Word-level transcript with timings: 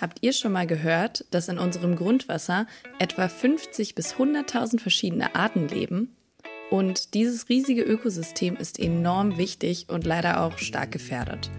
Habt 0.00 0.18
ihr 0.22 0.32
schon 0.32 0.52
mal 0.52 0.66
gehört, 0.66 1.24
dass 1.30 1.48
in 1.48 1.58
unserem 1.58 1.94
Grundwasser 1.94 2.66
etwa 2.98 3.28
50 3.28 3.94
bis 3.94 4.14
100.000 4.14 4.80
verschiedene 4.80 5.34
Arten 5.36 5.68
leben? 5.68 6.16
Und 6.70 7.14
dieses 7.14 7.48
riesige 7.48 7.82
Ökosystem 7.82 8.56
ist 8.56 8.80
enorm 8.80 9.38
wichtig 9.38 9.86
und 9.88 10.04
leider 10.04 10.42
auch 10.42 10.58
stark 10.58 10.90
gefährdet. 10.90 11.50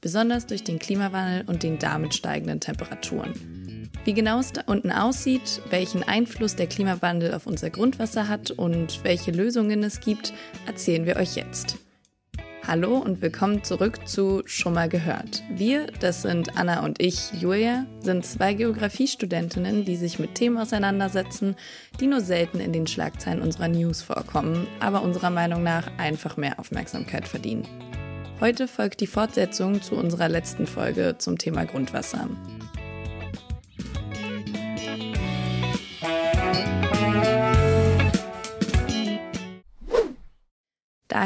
Besonders 0.00 0.46
durch 0.46 0.64
den 0.64 0.80
Klimawandel 0.80 1.44
und 1.46 1.62
den 1.62 1.78
damit 1.78 2.14
steigenden 2.14 2.60
Temperaturen. 2.60 3.90
Wie 4.04 4.14
genau 4.14 4.40
es 4.40 4.52
da 4.52 4.62
unten 4.66 4.90
aussieht, 4.90 5.62
welchen 5.70 6.02
Einfluss 6.02 6.56
der 6.56 6.66
Klimawandel 6.66 7.34
auf 7.34 7.46
unser 7.46 7.70
Grundwasser 7.70 8.28
hat 8.28 8.50
und 8.50 9.04
welche 9.04 9.30
Lösungen 9.30 9.82
es 9.84 10.00
gibt, 10.00 10.32
erzählen 10.66 11.06
wir 11.06 11.16
euch 11.16 11.36
jetzt. 11.36 11.78
Hallo 12.68 12.96
und 12.98 13.22
willkommen 13.22 13.62
zurück 13.62 14.08
zu 14.08 14.42
Schon 14.44 14.74
mal 14.74 14.88
gehört. 14.88 15.44
Wir, 15.50 15.86
das 16.00 16.22
sind 16.22 16.58
Anna 16.58 16.84
und 16.84 17.00
ich, 17.00 17.30
Julia, 17.32 17.86
sind 18.00 18.26
zwei 18.26 18.54
Geografiestudentinnen, 18.54 19.84
die 19.84 19.94
sich 19.94 20.18
mit 20.18 20.34
Themen 20.34 20.58
auseinandersetzen, 20.58 21.54
die 22.00 22.08
nur 22.08 22.20
selten 22.20 22.58
in 22.58 22.72
den 22.72 22.88
Schlagzeilen 22.88 23.40
unserer 23.40 23.68
News 23.68 24.02
vorkommen, 24.02 24.66
aber 24.80 25.02
unserer 25.02 25.30
Meinung 25.30 25.62
nach 25.62 25.86
einfach 25.96 26.36
mehr 26.36 26.58
Aufmerksamkeit 26.58 27.28
verdienen. 27.28 27.68
Heute 28.40 28.66
folgt 28.66 29.00
die 29.00 29.06
Fortsetzung 29.06 29.80
zu 29.80 29.94
unserer 29.94 30.28
letzten 30.28 30.66
Folge 30.66 31.14
zum 31.18 31.38
Thema 31.38 31.66
Grundwasser. 31.66 32.28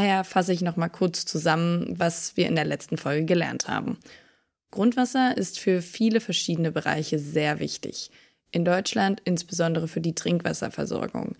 Daher 0.01 0.25
fasse 0.25 0.55
ich 0.55 0.63
noch 0.63 0.77
mal 0.77 0.89
kurz 0.89 1.27
zusammen, 1.27 1.85
was 1.91 2.35
wir 2.35 2.47
in 2.47 2.55
der 2.55 2.65
letzten 2.65 2.97
Folge 2.97 3.27
gelernt 3.27 3.69
haben. 3.69 3.99
Grundwasser 4.71 5.37
ist 5.37 5.59
für 5.59 5.83
viele 5.83 6.21
verschiedene 6.21 6.73
Bereiche 6.73 7.19
sehr 7.19 7.61
wichtig. 7.61 8.11
In 8.51 8.65
Deutschland 8.65 9.21
insbesondere 9.27 9.89
für 9.89 10.01
die 10.01 10.15
Trinkwasserversorgung. 10.15 11.37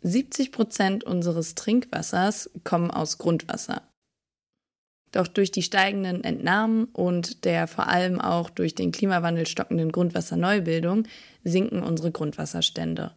70 0.00 0.50
Prozent 0.50 1.04
unseres 1.04 1.54
Trinkwassers 1.54 2.50
kommen 2.64 2.90
aus 2.90 3.18
Grundwasser. 3.18 3.82
Doch 5.12 5.28
durch 5.28 5.52
die 5.52 5.62
steigenden 5.62 6.24
Entnahmen 6.24 6.86
und 6.86 7.44
der 7.44 7.68
vor 7.68 7.86
allem 7.86 8.20
auch 8.20 8.50
durch 8.50 8.74
den 8.74 8.90
Klimawandel 8.90 9.46
stockenden 9.46 9.92
Grundwasserneubildung 9.92 11.04
sinken 11.44 11.84
unsere 11.84 12.10
Grundwasserstände. 12.10 13.12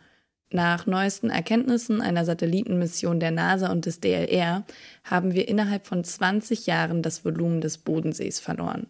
Nach 0.54 0.86
neuesten 0.86 1.32
Erkenntnissen 1.32 2.00
einer 2.00 2.26
Satellitenmission 2.26 3.20
der 3.20 3.32
NASA 3.32 3.72
und 3.72 3.88
des 3.88 4.00
DLR 4.00 4.64
haben 5.04 5.34
wir 5.34 5.48
innerhalb 5.48 5.88
von 5.88 6.04
20 6.04 6.68
Jahren 6.68 7.02
das 7.02 7.26
Volumen 7.26 7.60
des 7.60 7.80
Bodensees 7.80 8.40
verloren. 8.40 8.86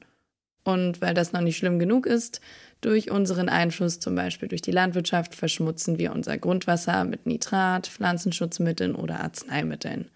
Und 0.66 1.00
weil 1.00 1.14
das 1.14 1.32
noch 1.32 1.40
nicht 1.40 1.56
schlimm 1.56 1.80
genug 1.80 2.06
ist, 2.06 2.42
durch 2.82 3.12
unseren 3.12 3.48
Einfluss 3.48 4.02
zum 4.02 4.14
Beispiel 4.14 4.50
durch 4.50 4.62
die 4.62 4.72
Landwirtschaft 4.72 5.36
verschmutzen 5.36 5.98
wir 5.98 6.12
unser 6.12 6.38
Grundwasser 6.38 7.06
mit 7.06 7.26
Nitrat, 7.26 7.88
Pflanzenschutzmitteln 7.88 8.94
oder 8.94 9.22
Arzneimitteln. 9.22 10.10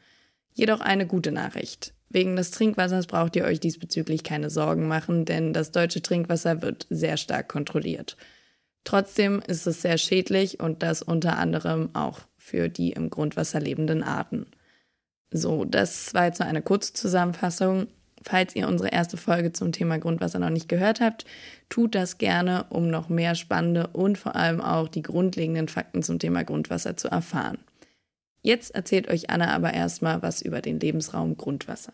Jedoch 0.54 0.82
eine 0.82 1.08
gute 1.08 1.32
Nachricht. 1.32 1.94
Wegen 2.10 2.36
des 2.36 2.52
Trinkwassers 2.52 3.08
braucht 3.08 3.38
ihr 3.38 3.46
euch 3.46 3.62
diesbezüglich 3.62 4.24
keine 4.24 4.50
Sorgen 4.50 4.90
machen, 4.90 5.24
denn 5.24 5.54
das 5.54 5.72
deutsche 5.72 6.02
Trinkwasser 6.02 6.62
wird 6.62 6.88
sehr 6.90 7.16
stark 7.16 7.48
kontrolliert. 7.48 8.18
Trotzdem 8.88 9.42
ist 9.46 9.68
es 9.68 9.82
sehr 9.82 9.98
schädlich 9.98 10.62
und 10.62 10.82
das 10.82 11.02
unter 11.02 11.38
anderem 11.38 11.90
auch 11.92 12.22
für 12.38 12.70
die 12.70 12.94
im 12.94 13.10
Grundwasser 13.10 13.60
lebenden 13.60 14.02
Arten. 14.02 14.46
So, 15.30 15.66
das 15.66 16.14
war 16.14 16.24
jetzt 16.24 16.40
nur 16.40 16.48
eine 16.48 16.62
kurze 16.62 16.94
Zusammenfassung. 16.94 17.88
Falls 18.22 18.56
ihr 18.56 18.66
unsere 18.66 18.88
erste 18.88 19.18
Folge 19.18 19.52
zum 19.52 19.74
Thema 19.74 20.00
Grundwasser 20.00 20.40
noch 20.40 20.52
nicht 20.52 20.70
gehört 20.70 21.02
habt, 21.02 21.26
tut 21.68 21.96
das 21.96 22.18
gerne, 22.18 22.66
um 22.70 22.90
noch 22.90 23.10
mehr 23.10 23.36
spannende 23.36 23.88
und 23.88 24.18
vor 24.18 24.38
allem 24.38 24.62
auch 24.62 24.88
die 24.88 25.02
grundlegenden 25.02 25.68
Fakten 25.68 26.02
zum 26.02 26.18
Thema 26.18 26.46
Grundwasser 26.46 26.96
zu 26.96 27.10
erfahren. 27.10 27.58
Jetzt 28.42 28.74
erzählt 28.74 29.10
euch 29.10 29.30
Anna 29.30 29.54
aber 29.54 29.74
erstmal 29.74 30.22
was 30.22 30.42
über 30.42 30.62
den 30.62 30.80
Lebensraum 30.80 31.36
Grundwasser. 31.36 31.92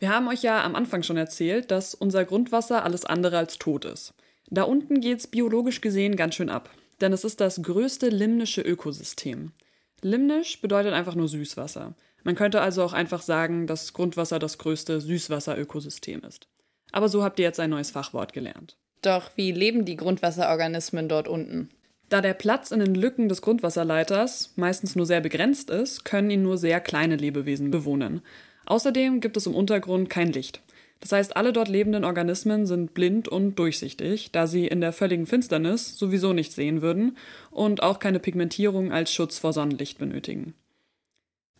Wir 0.00 0.08
haben 0.08 0.26
euch 0.26 0.42
ja 0.42 0.64
am 0.64 0.74
Anfang 0.74 1.04
schon 1.04 1.16
erzählt, 1.16 1.70
dass 1.70 1.94
unser 1.94 2.24
Grundwasser 2.24 2.82
alles 2.82 3.04
andere 3.04 3.38
als 3.38 3.58
tot 3.58 3.84
ist. 3.84 4.14
Da 4.50 4.62
unten 4.62 5.00
geht's 5.00 5.26
biologisch 5.26 5.80
gesehen 5.80 6.16
ganz 6.16 6.34
schön 6.34 6.50
ab, 6.50 6.70
denn 7.00 7.12
es 7.12 7.24
ist 7.24 7.40
das 7.40 7.62
größte 7.62 8.08
limnische 8.08 8.62
Ökosystem. 8.62 9.52
Limnisch 10.00 10.60
bedeutet 10.60 10.92
einfach 10.92 11.14
nur 11.14 11.28
Süßwasser. 11.28 11.94
Man 12.24 12.34
könnte 12.34 12.60
also 12.60 12.82
auch 12.82 12.92
einfach 12.92 13.22
sagen, 13.22 13.66
dass 13.66 13.92
Grundwasser 13.92 14.38
das 14.38 14.58
größte 14.58 15.00
Süßwasserökosystem 15.00 16.22
ist. 16.22 16.48
Aber 16.92 17.08
so 17.08 17.22
habt 17.22 17.38
ihr 17.38 17.44
jetzt 17.44 17.60
ein 17.60 17.70
neues 17.70 17.90
Fachwort 17.90 18.32
gelernt. 18.32 18.76
Doch 19.02 19.30
wie 19.36 19.52
leben 19.52 19.84
die 19.84 19.96
Grundwasserorganismen 19.96 21.08
dort 21.08 21.28
unten? 21.28 21.70
Da 22.08 22.20
der 22.22 22.34
Platz 22.34 22.70
in 22.70 22.80
den 22.80 22.94
Lücken 22.94 23.28
des 23.28 23.42
Grundwasserleiters 23.42 24.54
meistens 24.56 24.96
nur 24.96 25.04
sehr 25.04 25.20
begrenzt 25.20 25.68
ist, 25.68 26.04
können 26.04 26.30
ihn 26.30 26.42
nur 26.42 26.56
sehr 26.56 26.80
kleine 26.80 27.16
Lebewesen 27.16 27.70
bewohnen. 27.70 28.22
Außerdem 28.66 29.20
gibt 29.20 29.36
es 29.36 29.46
im 29.46 29.54
Untergrund 29.54 30.08
kein 30.08 30.32
Licht. 30.32 30.62
Das 31.00 31.12
heißt, 31.12 31.36
alle 31.36 31.52
dort 31.52 31.68
lebenden 31.68 32.04
Organismen 32.04 32.66
sind 32.66 32.92
blind 32.92 33.28
und 33.28 33.56
durchsichtig, 33.56 34.32
da 34.32 34.46
sie 34.46 34.66
in 34.66 34.80
der 34.80 34.92
völligen 34.92 35.26
Finsternis 35.26 35.96
sowieso 35.96 36.32
nichts 36.32 36.56
sehen 36.56 36.82
würden 36.82 37.16
und 37.50 37.82
auch 37.82 38.00
keine 38.00 38.18
Pigmentierung 38.18 38.92
als 38.92 39.12
Schutz 39.12 39.38
vor 39.38 39.52
Sonnenlicht 39.52 39.98
benötigen. 39.98 40.54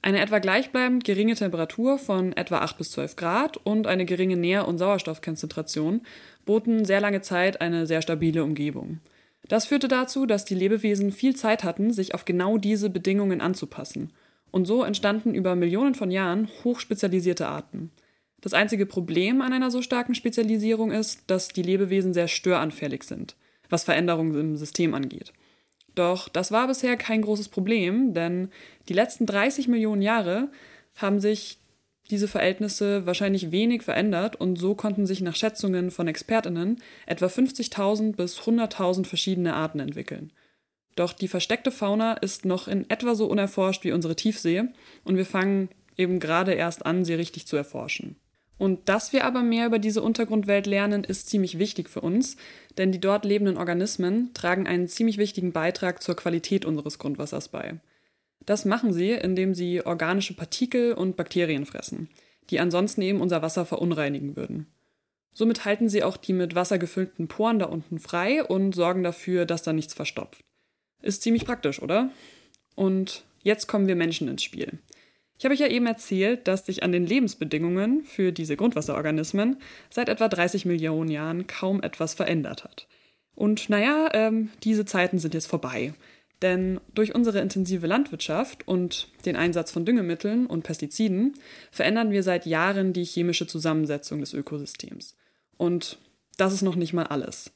Eine 0.01 0.21
etwa 0.21 0.39
gleichbleibend 0.39 1.05
geringe 1.05 1.35
Temperatur 1.35 1.99
von 1.99 2.33
etwa 2.37 2.59
8 2.59 2.79
bis 2.79 2.91
12 2.93 3.17
Grad 3.17 3.57
und 3.59 3.87
eine 3.87 4.07
geringe 4.07 4.37
Nähr- 4.37 4.67
und 4.67 4.79
Sauerstoffkonzentration 4.79 6.03
boten 6.45 6.85
sehr 6.85 7.01
lange 7.01 7.21
Zeit 7.21 7.61
eine 7.61 7.87
sehr 7.87 8.03
stabile 8.03 8.45
Umgebung. 8.45 9.01
Das 9.49 9.67
führte 9.67 9.89
dazu, 9.89 10.27
dass 10.27 10.45
die 10.45 10.55
Lebewesen 10.55 11.11
viel 11.11 11.35
Zeit 11.35 11.65
hatten, 11.65 11.93
sich 11.93 12.15
auf 12.15 12.25
genau 12.25 12.59
diese 12.59 12.91
Bedingungen 12.91 13.41
anzupassen. 13.41 14.13
Und 14.51 14.67
so 14.67 14.83
entstanden 14.83 15.35
über 15.35 15.55
Millionen 15.57 15.95
von 15.95 16.11
Jahren 16.11 16.49
hochspezialisierte 16.65 17.49
Arten. 17.49 17.91
Das 18.41 18.55
einzige 18.55 18.87
Problem 18.87 19.41
an 19.41 19.53
einer 19.53 19.71
so 19.71 19.83
starken 19.83 20.15
Spezialisierung 20.15 20.93
ist, 20.93 21.23
dass 21.27 21.49
die 21.49 21.63
Lebewesen 21.63 22.15
sehr 22.15 22.29
störanfällig 22.29 23.03
sind, 23.03 23.35
was 23.69 23.85
Veränderungen 23.85 24.39
im 24.39 24.57
System 24.57 24.95
angeht. 24.95 25.33
Doch 25.95 26.29
das 26.29 26.53
war 26.53 26.69
bisher 26.69 26.97
kein 26.97 27.23
großes 27.23 27.49
Problem, 27.49 28.15
denn 28.15 28.51
die 28.89 28.95
letzten 28.95 29.27
30 29.27 29.67
Millionen 29.67 30.03
Jahre 30.03 30.51
haben 30.95 31.19
sich 31.19 31.59
diese 32.11 32.29
Verhältnisse 32.29 33.05
wahrscheinlich 33.05 33.51
wenig 33.51 33.83
verändert 33.83 34.37
und 34.37 34.57
so 34.57 34.75
konnten 34.75 35.07
sich 35.07 35.21
nach 35.21 35.37
Schätzungen 35.37 35.91
von 35.91 36.09
Expertinnen 36.09 36.81
etwa 37.07 37.27
50.000 37.27 38.17
bis 38.17 38.39
100.000 38.39 39.05
verschiedene 39.05 39.55
Arten 39.55 39.81
entwickeln. 39.81 40.33
Doch 40.95 41.13
die 41.13 41.29
versteckte 41.29 41.71
Fauna 41.71 42.15
ist 42.15 42.45
noch 42.45 42.67
in 42.67 42.89
etwa 42.89 43.15
so 43.15 43.27
unerforscht 43.27 43.85
wie 43.85 43.93
unsere 43.93 44.17
Tiefsee 44.17 44.65
und 45.05 45.17
wir 45.17 45.27
fangen 45.27 45.69
eben 45.97 46.19
gerade 46.19 46.55
erst 46.55 46.87
an, 46.87 47.05
sie 47.05 47.15
richtig 47.15 47.47
zu 47.47 47.57
erforschen. 47.57 48.17
Und 48.59 48.89
dass 48.89 49.13
wir 49.13 49.25
aber 49.25 49.43
mehr 49.43 49.67
über 49.67 49.79
diese 49.79 50.03
Untergrundwelt 50.03 50.67
lernen, 50.67 51.05
ist 51.05 51.31
ziemlich 51.31 51.59
wichtig 51.59 51.89
für 51.89 52.01
uns, 52.01 52.37
denn 52.77 52.91
die 52.91 53.01
dort 53.01 53.25
lebenden 53.25 53.57
Organismen 53.57 54.35
tragen 54.35 54.67
einen 54.67 54.89
ziemlich 54.89 55.17
wichtigen 55.17 55.53
Beitrag 55.53 56.03
zur 56.03 56.17
Qualität 56.17 56.65
unseres 56.65 56.99
Grundwassers 56.99 57.49
bei. 57.49 57.79
Das 58.45 58.65
machen 58.65 58.93
sie, 58.93 59.13
indem 59.13 59.55
sie 59.55 59.85
organische 59.85 60.35
Partikel 60.35 60.93
und 60.95 61.17
Bakterien 61.17 61.67
fressen, 61.67 62.09
die 62.51 62.59
ansonsten 62.59 63.03
eben 63.03 63.21
unser 63.21 63.43
Wasser 63.43 63.65
verunreinigen 63.65 64.37
würden. 64.37 64.67
Somit 65.35 65.65
halten 65.65 65.89
sie 65.89 66.03
auch 66.03 66.17
die 66.17 66.33
mit 66.33 66.57
Wasser 66.57 66.79
gefüllten 66.79 67.29
Poren 67.29 67.61
da 67.61 67.67
unten 67.67 68.01
frei 68.01 68.43
und 68.43 68.75
sorgen 68.75 69.05
dafür, 69.05 69.47
dass 69.47 69.63
da 69.63 69.73
nichts 69.73 69.95
verstopft. 69.95 70.41
Ist 71.01 71.23
ziemlich 71.23 71.45
praktisch, 71.45 71.81
oder? 71.81 72.11
Und 72.75 73.25
jetzt 73.43 73.69
kommen 73.69 73.87
wir 73.87 73.95
Menschen 73.95 74.27
ins 74.27 74.43
Spiel. 74.43 74.79
Ich 75.39 75.45
habe 75.45 75.55
euch 75.55 75.61
ja 75.61 75.69
eben 75.69 75.87
erzählt, 75.87 76.49
dass 76.49 76.67
sich 76.67 76.83
an 76.83 76.91
den 76.91 77.07
Lebensbedingungen 77.07 78.03
für 78.05 78.33
diese 78.33 78.57
Grundwasserorganismen 78.57 79.59
seit 79.89 80.09
etwa 80.09 80.29
30 80.29 80.65
Millionen 80.65 81.11
Jahren 81.11 81.47
kaum 81.47 81.81
etwas 81.81 82.15
verändert 82.15 82.65
hat. 82.65 82.89
Und 83.37 83.71
naja, 83.71 84.09
ähm, 84.15 84.51
diese 84.65 84.85
Zeiten 84.85 85.21
sind 85.21 85.35
jetzt 85.35 85.47
vorbei. 85.47 85.95
Denn 86.43 86.81
durch 86.95 87.15
unsere 87.15 87.41
intensive 87.41 87.87
Landwirtschaft 87.87 88.67
und 88.67 89.09
den 89.27 89.37
Einsatz 89.37 89.71
von 89.71 89.85
Düngemitteln 89.85 90.47
und 90.47 90.63
Pestiziden 90.63 91.35
verändern 91.71 92.11
wir 92.11 92.23
seit 92.23 92.47
Jahren 92.47 92.93
die 92.93 93.05
chemische 93.05 93.47
Zusammensetzung 93.47 94.21
des 94.21 94.35
Ökosystems. 94.35 95.17
Und 95.57 95.99
das 96.37 96.53
ist 96.53 96.63
noch 96.63 96.77
nicht 96.77 96.93
mal 96.93 97.07
alles. 97.07 97.53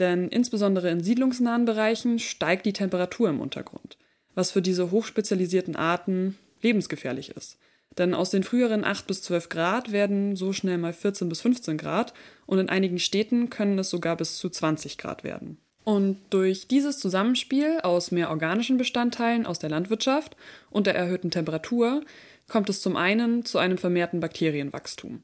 Denn 0.00 0.28
insbesondere 0.28 0.90
in 0.90 1.02
siedlungsnahen 1.02 1.64
Bereichen 1.64 2.18
steigt 2.18 2.66
die 2.66 2.72
Temperatur 2.72 3.28
im 3.28 3.40
Untergrund, 3.40 3.98
was 4.34 4.50
für 4.50 4.62
diese 4.62 4.90
hochspezialisierten 4.90 5.76
Arten 5.76 6.38
lebensgefährlich 6.62 7.30
ist. 7.30 7.58
Denn 7.98 8.14
aus 8.14 8.30
den 8.30 8.44
früheren 8.44 8.84
8 8.84 9.06
bis 9.06 9.22
12 9.22 9.48
Grad 9.48 9.92
werden 9.92 10.36
so 10.36 10.52
schnell 10.52 10.78
mal 10.78 10.92
14 10.92 11.28
bis 11.28 11.40
15 11.40 11.76
Grad 11.76 12.14
und 12.46 12.58
in 12.58 12.68
einigen 12.68 12.98
Städten 12.98 13.50
können 13.50 13.78
es 13.78 13.90
sogar 13.90 14.16
bis 14.16 14.36
zu 14.38 14.48
20 14.48 14.96
Grad 14.96 15.24
werden. 15.24 15.58
Und 15.82 16.18
durch 16.30 16.68
dieses 16.68 16.98
Zusammenspiel 16.98 17.80
aus 17.82 18.12
mehr 18.12 18.30
organischen 18.30 18.78
Bestandteilen 18.78 19.46
aus 19.46 19.58
der 19.58 19.70
Landwirtschaft 19.70 20.36
und 20.70 20.86
der 20.86 20.94
erhöhten 20.94 21.30
Temperatur 21.30 22.02
kommt 22.48 22.68
es 22.68 22.80
zum 22.80 22.96
einen 22.96 23.44
zu 23.44 23.58
einem 23.58 23.78
vermehrten 23.78 24.20
Bakterienwachstum. 24.20 25.22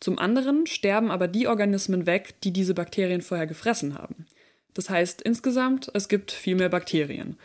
Zum 0.00 0.18
anderen 0.18 0.66
sterben 0.66 1.10
aber 1.10 1.28
die 1.28 1.46
Organismen 1.46 2.06
weg, 2.06 2.34
die 2.42 2.52
diese 2.52 2.74
Bakterien 2.74 3.20
vorher 3.20 3.46
gefressen 3.46 3.94
haben. 3.94 4.26
Das 4.74 4.88
heißt 4.90 5.22
insgesamt, 5.22 5.90
es 5.94 6.08
gibt 6.08 6.30
viel 6.30 6.54
mehr 6.54 6.68
Bakterien. 6.68 7.36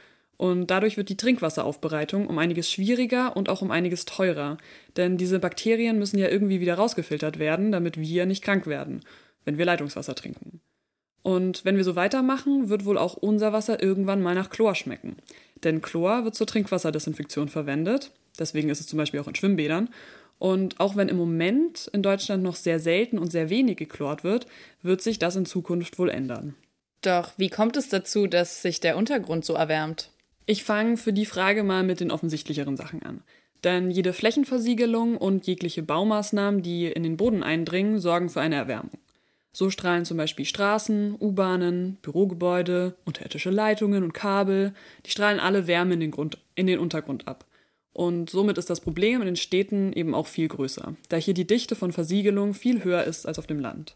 Und 0.44 0.72
dadurch 0.72 0.98
wird 0.98 1.08
die 1.08 1.16
Trinkwasseraufbereitung 1.16 2.28
um 2.28 2.38
einiges 2.38 2.70
schwieriger 2.70 3.38
und 3.38 3.48
auch 3.48 3.62
um 3.62 3.72
einiges 3.72 4.04
teurer. 4.04 4.58
Denn 4.98 5.16
diese 5.16 5.40
Bakterien 5.40 5.98
müssen 5.98 6.18
ja 6.18 6.28
irgendwie 6.28 6.60
wieder 6.60 6.76
rausgefiltert 6.76 7.40
werden, 7.40 7.72
damit 7.72 7.98
wir 7.98 8.26
nicht 8.26 8.44
krank 8.44 8.68
werden, 8.68 9.06
wenn 9.46 9.58
wir 9.58 9.64
Leitungswasser 9.64 10.16
trinken. 10.16 10.60
Und 11.22 11.64
wenn 11.64 11.78
wir 11.78 11.86
so 11.86 11.96
weitermachen, 11.96 12.68
wird 12.68 12.84
wohl 12.84 12.98
auch 12.98 13.14
unser 13.14 13.54
Wasser 13.54 13.82
irgendwann 13.82 14.22
mal 14.22 14.36
nach 14.36 14.50
Chlor 14.50 14.76
schmecken. 14.76 15.16
Denn 15.64 15.82
Chlor 15.82 16.26
wird 16.26 16.36
zur 16.36 16.46
Trinkwasserdesinfektion 16.46 17.48
verwendet. 17.48 18.12
Deswegen 18.38 18.68
ist 18.68 18.82
es 18.82 18.88
zum 18.88 18.98
Beispiel 18.98 19.22
auch 19.22 19.30
in 19.30 19.36
Schwimmbädern. 19.36 19.92
Und 20.40 20.78
auch 20.82 20.98
wenn 20.98 21.08
im 21.08 21.16
Moment 21.16 21.90
in 21.94 22.04
Deutschland 22.04 22.44
noch 22.44 22.58
sehr 22.58 22.82
selten 22.82 23.18
und 23.18 23.32
sehr 23.32 23.50
wenig 23.50 23.78
geklort 23.78 24.26
wird, 24.26 24.48
wird 24.82 25.02
sich 25.02 25.20
das 25.20 25.38
in 25.38 25.46
Zukunft 25.46 25.98
wohl 26.00 26.10
ändern. 26.10 26.54
Doch 27.02 27.32
wie 27.38 27.50
kommt 27.50 27.78
es 27.78 27.88
dazu, 27.88 28.28
dass 28.28 28.62
sich 28.62 28.82
der 28.82 28.98
Untergrund 28.98 29.46
so 29.46 29.54
erwärmt? 29.54 30.10
Ich 30.46 30.64
fange 30.64 30.98
für 30.98 31.14
die 31.14 31.26
Frage 31.26 31.64
mal 31.64 31.84
mit 31.84 32.00
den 32.00 32.12
offensichtlicheren 32.12 32.76
Sachen 32.76 33.04
an. 33.04 33.22
Denn 33.64 33.92
jede 33.92 34.12
Flächenversiegelung 34.12 35.18
und 35.18 35.48
jegliche 35.48 35.84
Baumaßnahmen, 35.84 36.62
die 36.62 36.88
in 36.88 37.04
den 37.04 37.16
Boden 37.16 37.44
eindringen, 37.44 38.00
sorgen 38.00 38.30
für 38.30 38.42
eine 38.42 38.56
Erwärmung. 38.56 39.00
So 39.54 39.70
strahlen 39.70 40.04
zum 40.04 40.18
Beispiel 40.18 40.46
Straßen, 40.46 41.16
U-Bahnen, 41.20 41.98
Bürogebäude, 42.02 42.96
unterirdische 43.06 43.52
Leitungen 43.52 44.04
und 44.04 44.14
Kabel, 44.14 44.74
die 45.06 45.12
strahlen 45.12 45.40
alle 45.40 45.68
Wärme 45.68 45.94
in 45.94 46.00
den, 46.00 46.12
Grund, 46.12 46.40
in 46.56 46.68
den 46.68 46.80
Untergrund 46.80 47.28
ab. 47.28 47.46
Und 47.94 48.32
somit 48.32 48.58
ist 48.58 48.72
das 48.72 48.82
Problem 48.82 49.22
in 49.22 49.28
den 49.28 49.36
Städten 49.36 49.94
eben 49.94 50.16
auch 50.16 50.26
viel 50.26 50.48
größer, 50.48 50.96
da 51.10 51.18
hier 51.18 51.36
die 51.36 51.46
Dichte 51.46 51.76
von 51.76 51.92
Versiegelung 51.92 52.56
viel 52.56 52.84
höher 52.84 53.04
ist 53.04 53.28
als 53.28 53.38
auf 53.38 53.46
dem 53.46 53.60
Land. 53.60 53.96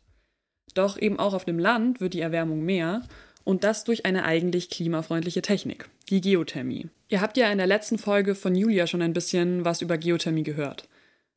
Doch 0.76 1.02
eben 1.02 1.18
auch 1.18 1.34
auf 1.34 1.46
dem 1.46 1.58
Land 1.58 2.00
wird 2.00 2.14
die 2.14 2.22
Erwärmung 2.22 2.64
mehr 2.64 3.02
und 3.48 3.64
das 3.64 3.86
durch 3.86 4.06
eine 4.06 4.26
eigentlich 4.26 4.70
klimafreundliche 4.70 5.42
Technik, 5.42 5.88
die 6.10 6.20
Geothermie. 6.20 6.90
Ihr 7.08 7.22
habt 7.22 7.38
ja 7.38 7.50
in 7.50 7.58
der 7.58 7.66
letzten 7.66 7.98
Folge 7.98 8.36
von 8.36 8.54
Julia 8.54 8.88
schon 8.88 9.02
ein 9.02 9.14
bisschen 9.14 9.64
was 9.64 9.82
über 9.82 9.98
Geothermie 9.98 10.44
gehört. 10.44 10.90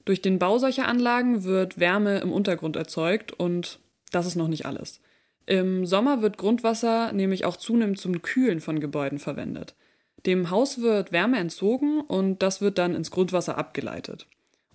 Durch 0.04 0.20
den 0.20 0.40
Bau 0.40 0.58
solcher 0.58 0.88
Anlagen 0.88 1.44
wird 1.44 1.78
Wärme 1.78 2.18
im 2.18 2.32
Untergrund 2.32 2.74
erzeugt 2.74 3.32
und 3.32 3.78
das 4.10 4.26
ist 4.26 4.34
noch 4.34 4.48
nicht 4.48 4.66
alles. 4.66 5.00
Im 5.46 5.86
Sommer 5.86 6.20
wird 6.20 6.36
Grundwasser 6.36 7.12
nämlich 7.12 7.44
auch 7.44 7.56
zunehmend 7.56 8.00
zum 8.00 8.22
Kühlen 8.22 8.60
von 8.60 8.80
Gebäuden 8.80 9.20
verwendet. 9.20 9.76
Dem 10.26 10.50
Haus 10.50 10.80
wird 10.80 11.12
Wärme 11.12 11.38
entzogen 11.38 12.00
und 12.00 12.42
das 12.42 12.60
wird 12.60 12.78
dann 12.78 12.96
ins 12.96 13.12
Grundwasser 13.12 13.56
abgeleitet. 13.56 14.26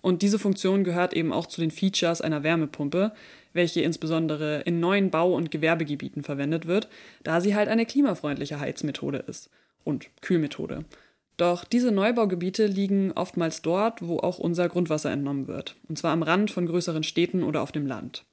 Und 0.06 0.22
diese 0.22 0.38
Funktion 0.38 0.84
gehört 0.84 1.14
eben 1.14 1.32
auch 1.32 1.46
zu 1.46 1.60
den 1.60 1.72
Features 1.72 2.20
einer 2.20 2.44
Wärmepumpe, 2.44 3.10
welche 3.52 3.80
insbesondere 3.80 4.60
in 4.60 4.78
neuen 4.78 5.10
Bau- 5.10 5.34
und 5.34 5.50
Gewerbegebieten 5.50 6.22
verwendet 6.22 6.66
wird, 6.66 6.88
da 7.24 7.40
sie 7.40 7.56
halt 7.56 7.68
eine 7.68 7.86
klimafreundliche 7.86 8.60
Heizmethode 8.60 9.18
ist 9.26 9.50
und 9.82 10.06
Kühlmethode. 10.22 10.84
Doch 11.38 11.64
diese 11.64 11.90
Neubaugebiete 11.90 12.66
liegen 12.66 13.10
oftmals 13.16 13.62
dort, 13.62 14.00
wo 14.00 14.18
auch 14.18 14.38
unser 14.38 14.68
Grundwasser 14.68 15.10
entnommen 15.10 15.48
wird, 15.48 15.74
und 15.88 15.98
zwar 15.98 16.12
am 16.12 16.22
Rand 16.22 16.52
von 16.52 16.66
größeren 16.66 17.02
Städten 17.02 17.42
oder 17.42 17.60
auf 17.60 17.72
dem 17.72 17.88
Land. 17.88 18.24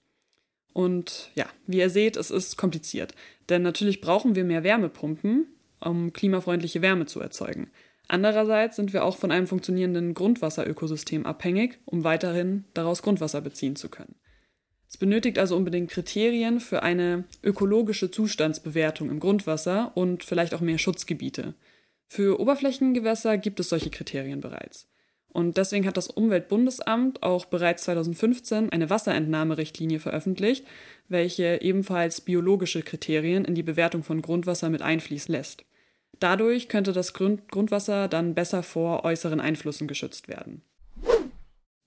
Und 0.74 1.32
ja, 1.34 1.48
wie 1.66 1.80
ihr 1.80 1.90
seht, 1.90 2.18
es 2.18 2.30
ist 2.30 2.56
kompliziert. 2.56 3.16
Denn 3.50 3.64
natürlich 3.64 4.00
brauchen 4.00 4.36
wir 4.36 4.44
mehr 4.44 4.64
Wärmepumpen, 4.64 5.48
um 5.80 6.14
klimafreundliche 6.14 6.84
Wärme 6.84 7.08
zu 7.08 7.20
erzeugen. 7.20 7.72
Andererseits 8.08 8.76
sind 8.76 8.94
wir 8.94 9.06
auch 9.06 9.18
von 9.18 9.32
einem 9.32 9.48
funktionierenden 9.48 10.14
Grundwasserökosystem 10.14 11.26
abhängig, 11.26 11.80
um 11.86 12.04
weiterhin 12.04 12.66
daraus 12.74 13.02
Grundwasser 13.02 13.42
beziehen 13.42 13.76
zu 13.76 13.90
können. 13.90 14.16
Es 14.90 14.98
benötigt 14.98 15.40
also 15.40 15.56
unbedingt 15.56 15.90
Kriterien 15.90 16.60
für 16.60 16.84
eine 16.84 17.24
ökologische 17.42 18.12
Zustandsbewertung 18.12 19.10
im 19.10 19.20
Grundwasser 19.20 19.92
und 19.96 20.24
vielleicht 20.24 20.54
auch 20.54 20.62
mehr 20.62 20.78
Schutzgebiete. 20.78 21.56
Für 22.08 22.40
Oberflächengewässer 22.40 23.40
gibt 23.40 23.60
es 23.60 23.70
solche 23.70 23.90
Kriterien 23.90 24.40
bereits. 24.40 24.88
Und 25.30 25.58
deswegen 25.58 25.88
hat 25.88 25.98
das 25.98 26.10
Umweltbundesamt 26.10 27.24
auch 27.24 27.46
bereits 27.46 27.86
2015 27.86 28.70
eine 28.70 28.92
Wasserentnahmerichtlinie 28.92 30.00
veröffentlicht, 30.00 30.64
welche 31.08 31.60
ebenfalls 31.62 32.22
biologische 32.22 32.84
Kriterien 32.84 33.46
in 33.46 33.56
die 33.56 33.64
Bewertung 33.64 34.04
von 34.04 34.22
Grundwasser 34.22 34.70
mit 34.70 34.84
einfließen 34.84 35.34
lässt. 35.34 35.66
Dadurch 36.24 36.70
könnte 36.70 36.94
das 36.94 37.12
Grund 37.12 37.52
Grundwasser 37.52 38.08
dann 38.08 38.34
besser 38.34 38.64
vor 38.64 39.04
äußeren 39.04 39.42
Einflüssen 39.42 39.90
geschützt 39.90 40.30
werden. 40.30 40.62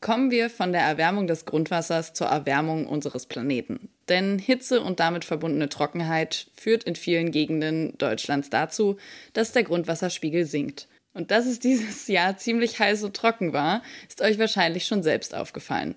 Kommen 0.02 0.30
wir 0.30 0.50
von 0.50 0.72
der 0.72 0.82
Erwärmung 0.82 1.26
des 1.26 1.46
Grundwassers 1.46 2.12
zur 2.12 2.26
Erwärmung 2.26 2.86
unseres 2.86 3.24
Planeten. 3.24 3.88
Denn 4.10 4.38
Hitze 4.38 4.82
und 4.82 5.00
damit 5.00 5.24
verbundene 5.24 5.70
Trockenheit 5.70 6.48
führt 6.54 6.84
in 6.84 6.96
vielen 6.96 7.30
Gegenden 7.30 7.96
Deutschlands 7.96 8.50
dazu, 8.50 8.98
dass 9.32 9.52
der 9.52 9.64
Grundwasserspiegel 9.64 10.44
sinkt. 10.44 10.86
Und 11.14 11.30
dass 11.30 11.46
es 11.46 11.58
dieses 11.58 12.06
Jahr 12.06 12.36
ziemlich 12.36 12.78
heiß 12.78 13.04
und 13.04 13.16
trocken 13.16 13.54
war, 13.54 13.80
ist 14.06 14.20
euch 14.20 14.38
wahrscheinlich 14.38 14.84
schon 14.84 15.02
selbst 15.02 15.34
aufgefallen. 15.34 15.94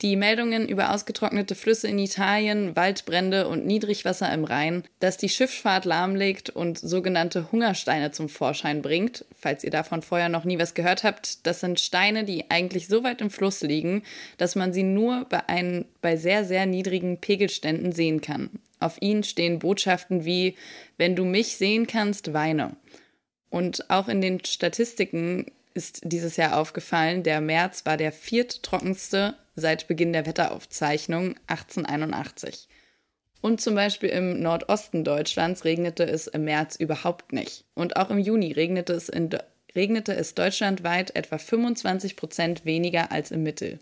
Die 0.00 0.14
Meldungen 0.14 0.68
über 0.68 0.94
ausgetrocknete 0.94 1.56
Flüsse 1.56 1.88
in 1.88 1.98
Italien, 1.98 2.76
Waldbrände 2.76 3.48
und 3.48 3.66
Niedrigwasser 3.66 4.32
im 4.32 4.44
Rhein, 4.44 4.84
das 5.00 5.16
die 5.16 5.28
Schifffahrt 5.28 5.84
lahmlegt 5.84 6.50
und 6.50 6.78
sogenannte 6.78 7.50
Hungersteine 7.50 8.12
zum 8.12 8.28
Vorschein 8.28 8.80
bringt. 8.80 9.24
Falls 9.34 9.64
ihr 9.64 9.70
davon 9.70 10.02
vorher 10.02 10.28
noch 10.28 10.44
nie 10.44 10.60
was 10.60 10.74
gehört 10.74 11.02
habt, 11.02 11.44
das 11.48 11.58
sind 11.58 11.80
Steine, 11.80 12.22
die 12.22 12.48
eigentlich 12.48 12.86
so 12.86 13.02
weit 13.02 13.20
im 13.20 13.30
Fluss 13.30 13.62
liegen, 13.62 14.04
dass 14.36 14.54
man 14.54 14.72
sie 14.72 14.84
nur 14.84 15.26
bei, 15.28 15.48
ein, 15.48 15.84
bei 16.00 16.16
sehr, 16.16 16.44
sehr 16.44 16.66
niedrigen 16.66 17.20
Pegelständen 17.20 17.90
sehen 17.90 18.20
kann. 18.20 18.50
Auf 18.78 19.02
ihnen 19.02 19.24
stehen 19.24 19.58
Botschaften 19.58 20.24
wie, 20.24 20.54
wenn 20.96 21.16
du 21.16 21.24
mich 21.24 21.56
sehen 21.56 21.88
kannst, 21.88 22.32
weine. 22.32 22.76
Und 23.50 23.90
auch 23.90 24.06
in 24.06 24.20
den 24.20 24.44
Statistiken 24.44 25.46
ist 25.74 26.02
dieses 26.04 26.36
Jahr 26.36 26.56
aufgefallen, 26.56 27.24
der 27.24 27.40
März 27.40 27.84
war 27.84 27.96
der 27.96 28.12
vierttrockenste 28.12 29.34
seit 29.58 29.88
Beginn 29.88 30.12
der 30.12 30.26
Wetteraufzeichnung 30.26 31.34
1881. 31.46 32.68
Und 33.40 33.60
zum 33.60 33.74
Beispiel 33.74 34.08
im 34.08 34.40
Nordosten 34.40 35.04
Deutschlands 35.04 35.64
regnete 35.64 36.04
es 36.04 36.26
im 36.26 36.44
März 36.44 36.76
überhaupt 36.76 37.32
nicht. 37.32 37.64
Und 37.74 37.96
auch 37.96 38.10
im 38.10 38.18
Juni 38.18 38.52
regnete 38.52 38.92
es, 38.92 39.08
in, 39.08 39.30
regnete 39.74 40.14
es 40.14 40.34
deutschlandweit 40.34 41.14
etwa 41.14 41.38
25 41.38 42.16
Prozent 42.16 42.64
weniger 42.64 43.12
als 43.12 43.30
im 43.30 43.42
Mittel. 43.42 43.78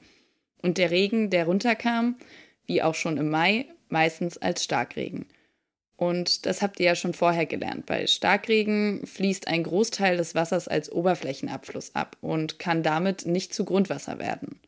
Und 0.60 0.78
der 0.78 0.90
Regen, 0.90 1.30
der 1.30 1.46
runterkam, 1.46 2.16
wie 2.66 2.82
auch 2.82 2.94
schon 2.94 3.16
im 3.16 3.30
Mai, 3.30 3.66
meistens 3.88 4.36
als 4.36 4.64
Starkregen. 4.64 5.26
Und 5.96 6.44
das 6.44 6.60
habt 6.60 6.78
ihr 6.78 6.86
ja 6.86 6.94
schon 6.94 7.14
vorher 7.14 7.46
gelernt. 7.46 7.86
Bei 7.86 8.06
Starkregen 8.06 9.06
fließt 9.06 9.48
ein 9.48 9.62
Großteil 9.62 10.18
des 10.18 10.34
Wassers 10.34 10.68
als 10.68 10.92
Oberflächenabfluss 10.92 11.94
ab 11.94 12.18
und 12.20 12.58
kann 12.58 12.82
damit 12.82 13.24
nicht 13.24 13.54
zu 13.54 13.64
Grundwasser 13.64 14.18
werden. 14.18 14.60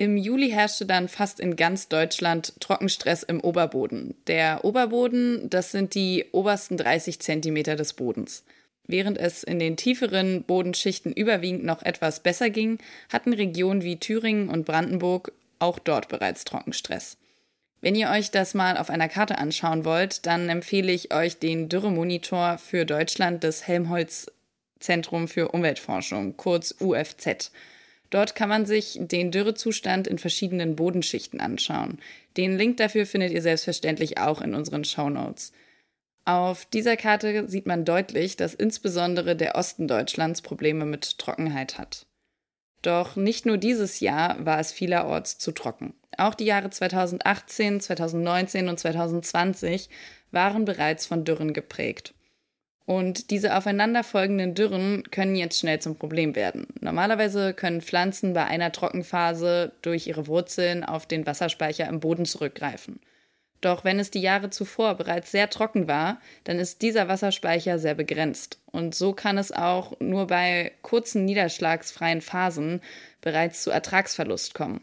Im 0.00 0.16
Juli 0.16 0.48
herrschte 0.48 0.86
dann 0.86 1.08
fast 1.08 1.40
in 1.40 1.56
ganz 1.56 1.88
Deutschland 1.88 2.58
Trockenstress 2.58 3.22
im 3.22 3.38
Oberboden. 3.38 4.14
Der 4.28 4.64
Oberboden, 4.64 5.50
das 5.50 5.72
sind 5.72 5.94
die 5.94 6.24
obersten 6.32 6.78
30 6.78 7.20
Zentimeter 7.20 7.76
des 7.76 7.92
Bodens. 7.92 8.42
Während 8.86 9.18
es 9.18 9.42
in 9.42 9.58
den 9.58 9.76
tieferen 9.76 10.44
Bodenschichten 10.44 11.12
überwiegend 11.12 11.64
noch 11.64 11.82
etwas 11.82 12.20
besser 12.20 12.48
ging, 12.48 12.78
hatten 13.12 13.34
Regionen 13.34 13.82
wie 13.82 13.98
Thüringen 13.98 14.48
und 14.48 14.64
Brandenburg 14.64 15.32
auch 15.58 15.78
dort 15.78 16.08
bereits 16.08 16.44
Trockenstress. 16.46 17.18
Wenn 17.82 17.94
ihr 17.94 18.08
euch 18.08 18.30
das 18.30 18.54
mal 18.54 18.78
auf 18.78 18.88
einer 18.88 19.10
Karte 19.10 19.36
anschauen 19.36 19.84
wollt, 19.84 20.24
dann 20.24 20.48
empfehle 20.48 20.92
ich 20.92 21.12
euch 21.12 21.38
den 21.38 21.68
Dürremonitor 21.68 22.56
für 22.56 22.86
Deutschland 22.86 23.44
des 23.44 23.68
Helmholtz 23.68 24.32
Zentrum 24.78 25.28
für 25.28 25.48
Umweltforschung, 25.48 26.38
kurz 26.38 26.74
UFZ. 26.80 27.52
Dort 28.10 28.34
kann 28.34 28.48
man 28.48 28.66
sich 28.66 28.98
den 29.00 29.30
Dürrezustand 29.30 30.08
in 30.08 30.18
verschiedenen 30.18 30.76
Bodenschichten 30.76 31.40
anschauen. 31.40 32.00
Den 32.36 32.58
Link 32.58 32.76
dafür 32.76 33.06
findet 33.06 33.32
ihr 33.32 33.42
selbstverständlich 33.42 34.18
auch 34.18 34.40
in 34.40 34.54
unseren 34.54 34.84
Show 34.84 35.08
Notes. 35.08 35.52
Auf 36.24 36.64
dieser 36.66 36.96
Karte 36.96 37.48
sieht 37.48 37.66
man 37.66 37.84
deutlich, 37.84 38.36
dass 38.36 38.54
insbesondere 38.54 39.36
der 39.36 39.54
Osten 39.54 39.88
Deutschlands 39.88 40.42
Probleme 40.42 40.84
mit 40.84 41.18
Trockenheit 41.18 41.78
hat. 41.78 42.06
Doch 42.82 43.16
nicht 43.16 43.46
nur 43.46 43.58
dieses 43.58 44.00
Jahr 44.00 44.44
war 44.44 44.58
es 44.58 44.72
vielerorts 44.72 45.38
zu 45.38 45.52
trocken. 45.52 45.94
Auch 46.16 46.34
die 46.34 46.44
Jahre 46.44 46.70
2018, 46.70 47.80
2019 47.80 48.68
und 48.68 48.78
2020 48.78 49.88
waren 50.30 50.64
bereits 50.64 51.06
von 51.06 51.24
Dürren 51.24 51.52
geprägt. 51.52 52.14
Und 52.86 53.30
diese 53.30 53.56
aufeinanderfolgenden 53.56 54.54
Dürren 54.54 55.04
können 55.10 55.36
jetzt 55.36 55.60
schnell 55.60 55.80
zum 55.80 55.96
Problem 55.96 56.34
werden. 56.34 56.66
Normalerweise 56.80 57.54
können 57.54 57.82
Pflanzen 57.82 58.32
bei 58.32 58.44
einer 58.44 58.72
Trockenphase 58.72 59.72
durch 59.82 60.08
ihre 60.08 60.26
Wurzeln 60.26 60.82
auf 60.82 61.06
den 61.06 61.26
Wasserspeicher 61.26 61.86
im 61.86 62.00
Boden 62.00 62.24
zurückgreifen. 62.24 63.00
Doch 63.60 63.84
wenn 63.84 63.98
es 64.00 64.10
die 64.10 64.22
Jahre 64.22 64.50
zuvor 64.50 64.94
bereits 64.94 65.30
sehr 65.30 65.50
trocken 65.50 65.86
war, 65.86 66.18
dann 66.44 66.58
ist 66.58 66.80
dieser 66.82 67.08
Wasserspeicher 67.08 67.78
sehr 67.78 67.94
begrenzt. 67.94 68.58
Und 68.66 68.94
so 68.94 69.12
kann 69.12 69.36
es 69.36 69.52
auch 69.52 69.98
nur 70.00 70.28
bei 70.28 70.72
kurzen 70.82 71.26
niederschlagsfreien 71.26 72.22
Phasen 72.22 72.80
bereits 73.20 73.62
zu 73.62 73.70
Ertragsverlust 73.70 74.54
kommen. 74.54 74.80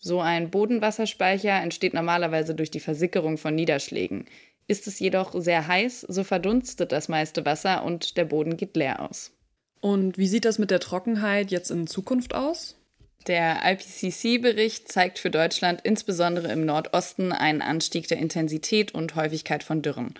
So 0.00 0.20
ein 0.20 0.50
Bodenwasserspeicher 0.50 1.60
entsteht 1.60 1.94
normalerweise 1.94 2.54
durch 2.54 2.70
die 2.70 2.80
Versickerung 2.80 3.36
von 3.36 3.54
Niederschlägen. 3.54 4.26
Ist 4.68 4.86
es 4.86 4.98
jedoch 5.00 5.32
sehr 5.40 5.66
heiß, 5.66 6.02
so 6.02 6.22
verdunstet 6.24 6.92
das 6.92 7.08
meiste 7.08 7.44
Wasser 7.46 7.84
und 7.84 8.18
der 8.18 8.26
Boden 8.26 8.58
geht 8.58 8.76
leer 8.76 9.00
aus. 9.00 9.32
Und 9.80 10.18
wie 10.18 10.28
sieht 10.28 10.44
das 10.44 10.58
mit 10.58 10.70
der 10.70 10.80
Trockenheit 10.80 11.50
jetzt 11.50 11.70
in 11.70 11.86
Zukunft 11.86 12.34
aus? 12.34 12.76
Der 13.26 13.60
IPCC-Bericht 13.64 14.90
zeigt 14.90 15.18
für 15.18 15.30
Deutschland 15.30 15.80
insbesondere 15.84 16.52
im 16.52 16.66
Nordosten 16.66 17.32
einen 17.32 17.62
Anstieg 17.62 18.08
der 18.08 18.18
Intensität 18.18 18.94
und 18.94 19.16
Häufigkeit 19.16 19.62
von 19.62 19.82
Dürren. 19.82 20.14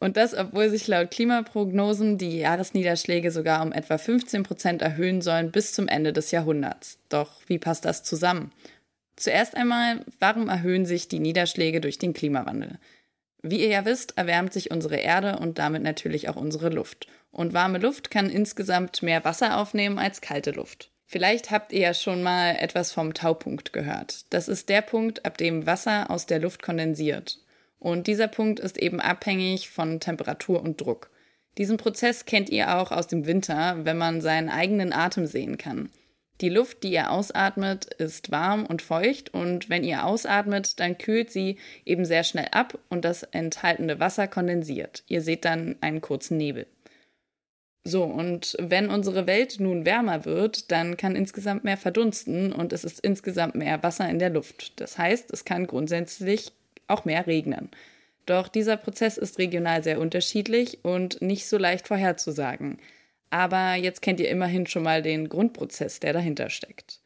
Und 0.00 0.18
das, 0.18 0.34
obwohl 0.34 0.68
sich 0.68 0.86
laut 0.86 1.10
Klimaprognosen 1.10 2.18
die 2.18 2.38
Jahresniederschläge 2.38 3.30
sogar 3.30 3.62
um 3.62 3.72
etwa 3.72 3.96
15 3.96 4.42
Prozent 4.42 4.82
erhöhen 4.82 5.22
sollen 5.22 5.50
bis 5.50 5.72
zum 5.72 5.88
Ende 5.88 6.12
des 6.12 6.30
Jahrhunderts. 6.30 6.98
Doch 7.08 7.40
wie 7.46 7.58
passt 7.58 7.86
das 7.86 8.02
zusammen? 8.02 8.52
Zuerst 9.16 9.56
einmal, 9.56 10.04
warum 10.18 10.48
erhöhen 10.48 10.84
sich 10.84 11.08
die 11.08 11.20
Niederschläge 11.20 11.80
durch 11.80 11.98
den 11.98 12.12
Klimawandel? 12.12 12.78
Wie 13.46 13.60
ihr 13.60 13.68
ja 13.68 13.84
wisst, 13.84 14.16
erwärmt 14.16 14.54
sich 14.54 14.70
unsere 14.70 14.96
Erde 14.96 15.38
und 15.38 15.58
damit 15.58 15.82
natürlich 15.82 16.30
auch 16.30 16.36
unsere 16.36 16.70
Luft. 16.70 17.08
Und 17.30 17.52
warme 17.52 17.76
Luft 17.76 18.10
kann 18.10 18.30
insgesamt 18.30 19.02
mehr 19.02 19.22
Wasser 19.22 19.58
aufnehmen 19.58 19.98
als 19.98 20.22
kalte 20.22 20.52
Luft. 20.52 20.90
Vielleicht 21.04 21.50
habt 21.50 21.70
ihr 21.74 21.80
ja 21.80 21.92
schon 21.92 22.22
mal 22.22 22.56
etwas 22.58 22.92
vom 22.92 23.12
Taupunkt 23.12 23.74
gehört. 23.74 24.32
Das 24.32 24.48
ist 24.48 24.70
der 24.70 24.80
Punkt, 24.80 25.26
ab 25.26 25.36
dem 25.36 25.66
Wasser 25.66 26.10
aus 26.10 26.24
der 26.24 26.38
Luft 26.38 26.62
kondensiert. 26.62 27.38
Und 27.78 28.06
dieser 28.06 28.28
Punkt 28.28 28.60
ist 28.60 28.78
eben 28.78 28.98
abhängig 28.98 29.68
von 29.68 30.00
Temperatur 30.00 30.62
und 30.62 30.80
Druck. 30.80 31.10
Diesen 31.58 31.76
Prozess 31.76 32.24
kennt 32.24 32.48
ihr 32.48 32.78
auch 32.78 32.92
aus 32.92 33.08
dem 33.08 33.26
Winter, 33.26 33.84
wenn 33.84 33.98
man 33.98 34.22
seinen 34.22 34.48
eigenen 34.48 34.94
Atem 34.94 35.26
sehen 35.26 35.58
kann. 35.58 35.90
Die 36.40 36.48
Luft, 36.48 36.82
die 36.82 36.92
ihr 36.92 37.10
ausatmet, 37.12 37.84
ist 37.94 38.32
warm 38.32 38.66
und 38.66 38.82
feucht 38.82 39.32
und 39.32 39.68
wenn 39.70 39.84
ihr 39.84 40.04
ausatmet, 40.04 40.80
dann 40.80 40.98
kühlt 40.98 41.30
sie 41.30 41.58
eben 41.84 42.04
sehr 42.04 42.24
schnell 42.24 42.48
ab 42.50 42.78
und 42.88 43.04
das 43.04 43.22
enthaltene 43.22 44.00
Wasser 44.00 44.26
kondensiert. 44.26 45.04
Ihr 45.06 45.22
seht 45.22 45.44
dann 45.44 45.76
einen 45.80 46.00
kurzen 46.00 46.36
Nebel. 46.36 46.66
So, 47.86 48.02
und 48.02 48.56
wenn 48.58 48.88
unsere 48.88 49.26
Welt 49.26 49.60
nun 49.60 49.84
wärmer 49.84 50.24
wird, 50.24 50.72
dann 50.72 50.96
kann 50.96 51.14
insgesamt 51.14 51.64
mehr 51.64 51.76
verdunsten 51.76 52.50
und 52.50 52.72
es 52.72 52.82
ist 52.82 52.98
insgesamt 53.00 53.54
mehr 53.54 53.82
Wasser 53.82 54.08
in 54.08 54.18
der 54.18 54.30
Luft. 54.30 54.80
Das 54.80 54.96
heißt, 54.96 55.30
es 55.32 55.44
kann 55.44 55.66
grundsätzlich 55.66 56.52
auch 56.88 57.04
mehr 57.04 57.26
regnen. 57.26 57.68
Doch 58.26 58.48
dieser 58.48 58.78
Prozess 58.78 59.18
ist 59.18 59.38
regional 59.38 59.84
sehr 59.84 60.00
unterschiedlich 60.00 60.82
und 60.82 61.20
nicht 61.20 61.46
so 61.46 61.58
leicht 61.58 61.86
vorherzusagen. 61.86 62.78
Aber 63.34 63.74
jetzt 63.74 64.00
kennt 64.00 64.20
ihr 64.20 64.28
immerhin 64.28 64.68
schon 64.68 64.84
mal 64.84 65.02
den 65.02 65.28
Grundprozess, 65.28 65.98
der 65.98 66.12
dahinter 66.12 66.50
steckt. 66.50 67.00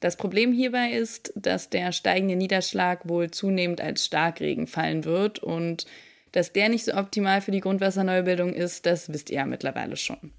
Das 0.00 0.16
Problem 0.16 0.52
hierbei 0.52 0.90
ist, 0.90 1.32
dass 1.34 1.70
der 1.70 1.92
steigende 1.92 2.36
Niederschlag 2.36 3.08
wohl 3.08 3.30
zunehmend 3.30 3.80
als 3.80 4.04
Starkregen 4.04 4.66
fallen 4.66 5.06
wird 5.06 5.38
und 5.38 5.86
dass 6.32 6.52
der 6.52 6.68
nicht 6.68 6.84
so 6.84 6.92
optimal 6.92 7.40
für 7.40 7.52
die 7.52 7.60
Grundwasserneubildung 7.60 8.52
ist, 8.52 8.84
das 8.84 9.10
wisst 9.10 9.30
ihr 9.30 9.36
ja 9.36 9.46
mittlerweile 9.46 9.96
schon. 9.96 10.30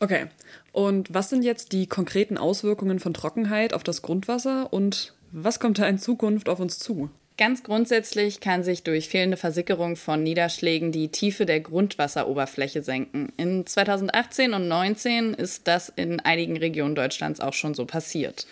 Okay, 0.00 0.26
und 0.72 1.14
was 1.14 1.30
sind 1.30 1.44
jetzt 1.44 1.70
die 1.70 1.86
konkreten 1.86 2.36
Auswirkungen 2.36 2.98
von 2.98 3.14
Trockenheit 3.14 3.72
auf 3.72 3.84
das 3.84 4.02
Grundwasser 4.02 4.72
und 4.72 5.14
was 5.30 5.60
kommt 5.60 5.78
da 5.78 5.86
in 5.86 5.98
Zukunft 5.98 6.48
auf 6.48 6.58
uns 6.58 6.80
zu? 6.80 7.08
Ganz 7.40 7.62
grundsätzlich 7.62 8.40
kann 8.40 8.62
sich 8.64 8.82
durch 8.82 9.08
fehlende 9.08 9.38
Versickerung 9.38 9.96
von 9.96 10.22
Niederschlägen 10.22 10.92
die 10.92 11.08
Tiefe 11.08 11.46
der 11.46 11.60
Grundwasseroberfläche 11.60 12.82
senken. 12.82 13.32
In 13.38 13.64
2018 13.64 14.52
und 14.52 14.64
2019 14.64 15.32
ist 15.32 15.66
das 15.66 15.88
in 15.88 16.20
einigen 16.20 16.58
Regionen 16.58 16.94
Deutschlands 16.94 17.40
auch 17.40 17.54
schon 17.54 17.72
so 17.72 17.86
passiert. 17.86 18.46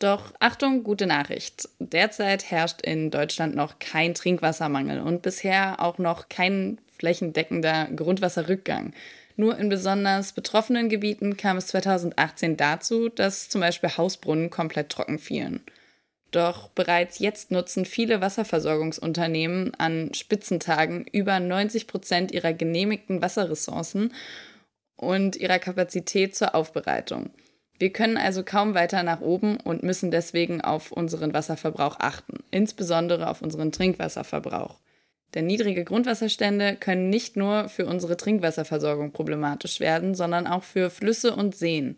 Doch 0.00 0.34
Achtung, 0.40 0.82
gute 0.82 1.06
Nachricht. 1.06 1.68
Derzeit 1.78 2.50
herrscht 2.50 2.82
in 2.82 3.12
Deutschland 3.12 3.54
noch 3.54 3.78
kein 3.78 4.14
Trinkwassermangel 4.14 4.98
und 4.98 5.22
bisher 5.22 5.80
auch 5.80 5.98
noch 5.98 6.28
kein 6.28 6.78
flächendeckender 6.98 7.86
Grundwasserrückgang. 7.94 8.94
Nur 9.36 9.56
in 9.58 9.68
besonders 9.68 10.32
betroffenen 10.32 10.88
Gebieten 10.88 11.36
kam 11.36 11.58
es 11.58 11.68
2018 11.68 12.56
dazu, 12.56 13.10
dass 13.10 13.48
zum 13.48 13.60
Beispiel 13.60 13.96
Hausbrunnen 13.96 14.50
komplett 14.50 14.88
trocken 14.88 15.20
fielen. 15.20 15.60
Doch 16.30 16.68
bereits 16.68 17.20
jetzt 17.20 17.50
nutzen 17.50 17.84
viele 17.84 18.20
Wasserversorgungsunternehmen 18.20 19.74
an 19.76 20.12
Spitzentagen 20.14 21.06
über 21.12 21.38
90 21.38 21.86
Prozent 21.86 22.32
ihrer 22.32 22.52
genehmigten 22.52 23.22
Wasserressourcen 23.22 24.12
und 24.96 25.36
ihrer 25.36 25.58
Kapazität 25.58 26.34
zur 26.34 26.54
Aufbereitung. 26.54 27.30
Wir 27.78 27.92
können 27.92 28.16
also 28.16 28.44
kaum 28.44 28.74
weiter 28.74 29.02
nach 29.02 29.20
oben 29.20 29.58
und 29.58 29.82
müssen 29.82 30.10
deswegen 30.10 30.60
auf 30.60 30.92
unseren 30.92 31.34
Wasserverbrauch 31.34 31.96
achten, 31.98 32.38
insbesondere 32.50 33.28
auf 33.28 33.42
unseren 33.42 33.72
Trinkwasserverbrauch. 33.72 34.78
Denn 35.34 35.46
niedrige 35.46 35.84
Grundwasserstände 35.84 36.76
können 36.76 37.10
nicht 37.10 37.36
nur 37.36 37.68
für 37.68 37.86
unsere 37.86 38.16
Trinkwasserversorgung 38.16 39.10
problematisch 39.10 39.80
werden, 39.80 40.14
sondern 40.14 40.46
auch 40.46 40.62
für 40.62 40.90
Flüsse 40.90 41.34
und 41.34 41.56
Seen. 41.56 41.96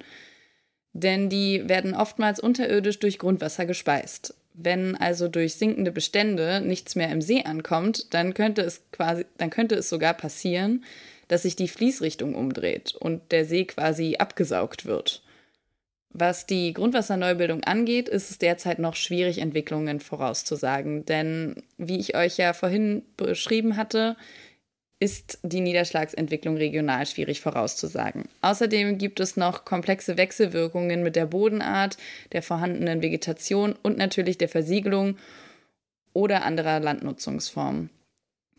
Denn 1.02 1.28
die 1.28 1.68
werden 1.68 1.94
oftmals 1.94 2.40
unterirdisch 2.40 2.98
durch 2.98 3.18
Grundwasser 3.18 3.66
gespeist. 3.66 4.34
Wenn 4.54 4.96
also 4.96 5.28
durch 5.28 5.56
sinkende 5.56 5.92
Bestände 5.92 6.62
nichts 6.62 6.94
mehr 6.94 7.10
im 7.10 7.20
See 7.20 7.42
ankommt, 7.42 8.14
dann 8.14 8.32
könnte 8.32 8.62
es 8.62 8.80
quasi, 8.92 9.26
dann 9.36 9.50
könnte 9.50 9.74
es 9.74 9.90
sogar 9.90 10.14
passieren, 10.14 10.84
dass 11.28 11.42
sich 11.42 11.54
die 11.54 11.68
Fließrichtung 11.68 12.34
umdreht 12.34 12.94
und 12.98 13.30
der 13.30 13.44
See 13.44 13.66
quasi 13.66 14.16
abgesaugt 14.18 14.86
wird. 14.86 15.22
Was 16.08 16.46
die 16.46 16.72
Grundwasserneubildung 16.72 17.62
angeht, 17.64 18.08
ist 18.08 18.30
es 18.30 18.38
derzeit 18.38 18.78
noch 18.78 18.96
schwierig, 18.96 19.36
Entwicklungen 19.36 20.00
vorauszusagen. 20.00 21.04
Denn 21.04 21.62
wie 21.76 21.98
ich 21.98 22.16
euch 22.16 22.38
ja 22.38 22.54
vorhin 22.54 23.02
beschrieben 23.18 23.76
hatte, 23.76 24.16
ist 24.98 25.38
die 25.42 25.60
Niederschlagsentwicklung 25.60 26.56
regional 26.56 27.04
schwierig 27.06 27.40
vorauszusagen. 27.40 28.28
Außerdem 28.40 28.96
gibt 28.96 29.20
es 29.20 29.36
noch 29.36 29.64
komplexe 29.64 30.16
Wechselwirkungen 30.16 31.02
mit 31.02 31.16
der 31.16 31.26
Bodenart, 31.26 31.98
der 32.32 32.42
vorhandenen 32.42 33.02
Vegetation 33.02 33.74
und 33.82 33.98
natürlich 33.98 34.38
der 34.38 34.48
Versiegelung 34.48 35.18
oder 36.14 36.44
anderer 36.44 36.80
Landnutzungsformen. 36.80 37.90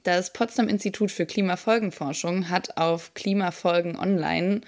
Das 0.04 0.32
Potsdam 0.32 0.68
Institut 0.70 1.12
für 1.12 1.26
Klimafolgenforschung 1.26 2.50
hat 2.50 2.78
auf 2.78 3.16
Klimafolgen 3.16 3.98
Online 3.98 4.62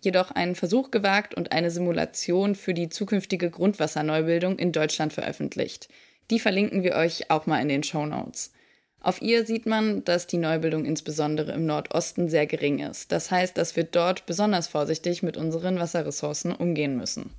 jedoch 0.00 0.30
einen 0.30 0.54
Versuch 0.54 0.92
gewagt 0.92 1.34
und 1.34 1.50
eine 1.50 1.72
Simulation 1.72 2.54
für 2.54 2.74
die 2.74 2.88
zukünftige 2.88 3.50
Grundwasserneubildung 3.50 4.56
in 4.56 4.70
Deutschland 4.70 5.12
veröffentlicht. 5.12 5.88
Die 6.30 6.38
verlinken 6.38 6.84
wir 6.84 6.94
euch 6.94 7.30
auch 7.30 7.46
mal 7.46 7.60
in 7.60 7.68
den 7.68 7.82
Show 7.82 8.06
Notes. 8.06 8.52
Auf 9.00 9.22
ihr 9.22 9.46
sieht 9.46 9.66
man, 9.66 10.04
dass 10.04 10.26
die 10.26 10.38
Neubildung 10.38 10.84
insbesondere 10.84 11.52
im 11.52 11.66
Nordosten 11.66 12.28
sehr 12.28 12.46
gering 12.46 12.80
ist. 12.80 13.12
Das 13.12 13.30
heißt, 13.30 13.56
dass 13.56 13.76
wir 13.76 13.84
dort 13.84 14.26
besonders 14.26 14.66
vorsichtig 14.66 15.22
mit 15.22 15.36
unseren 15.36 15.78
Wasserressourcen 15.78 16.52
umgehen 16.52 16.96
müssen. 16.96 17.30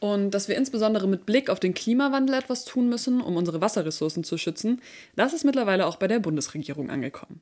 Und 0.00 0.30
dass 0.30 0.48
wir 0.48 0.56
insbesondere 0.56 1.08
mit 1.08 1.26
Blick 1.26 1.50
auf 1.50 1.60
den 1.60 1.74
Klimawandel 1.74 2.36
etwas 2.36 2.64
tun 2.64 2.88
müssen, 2.88 3.20
um 3.20 3.36
unsere 3.36 3.60
Wasserressourcen 3.60 4.22
zu 4.22 4.38
schützen, 4.38 4.80
das 5.16 5.32
ist 5.32 5.44
mittlerweile 5.44 5.86
auch 5.86 5.96
bei 5.96 6.06
der 6.06 6.20
Bundesregierung 6.20 6.90
angekommen. 6.90 7.40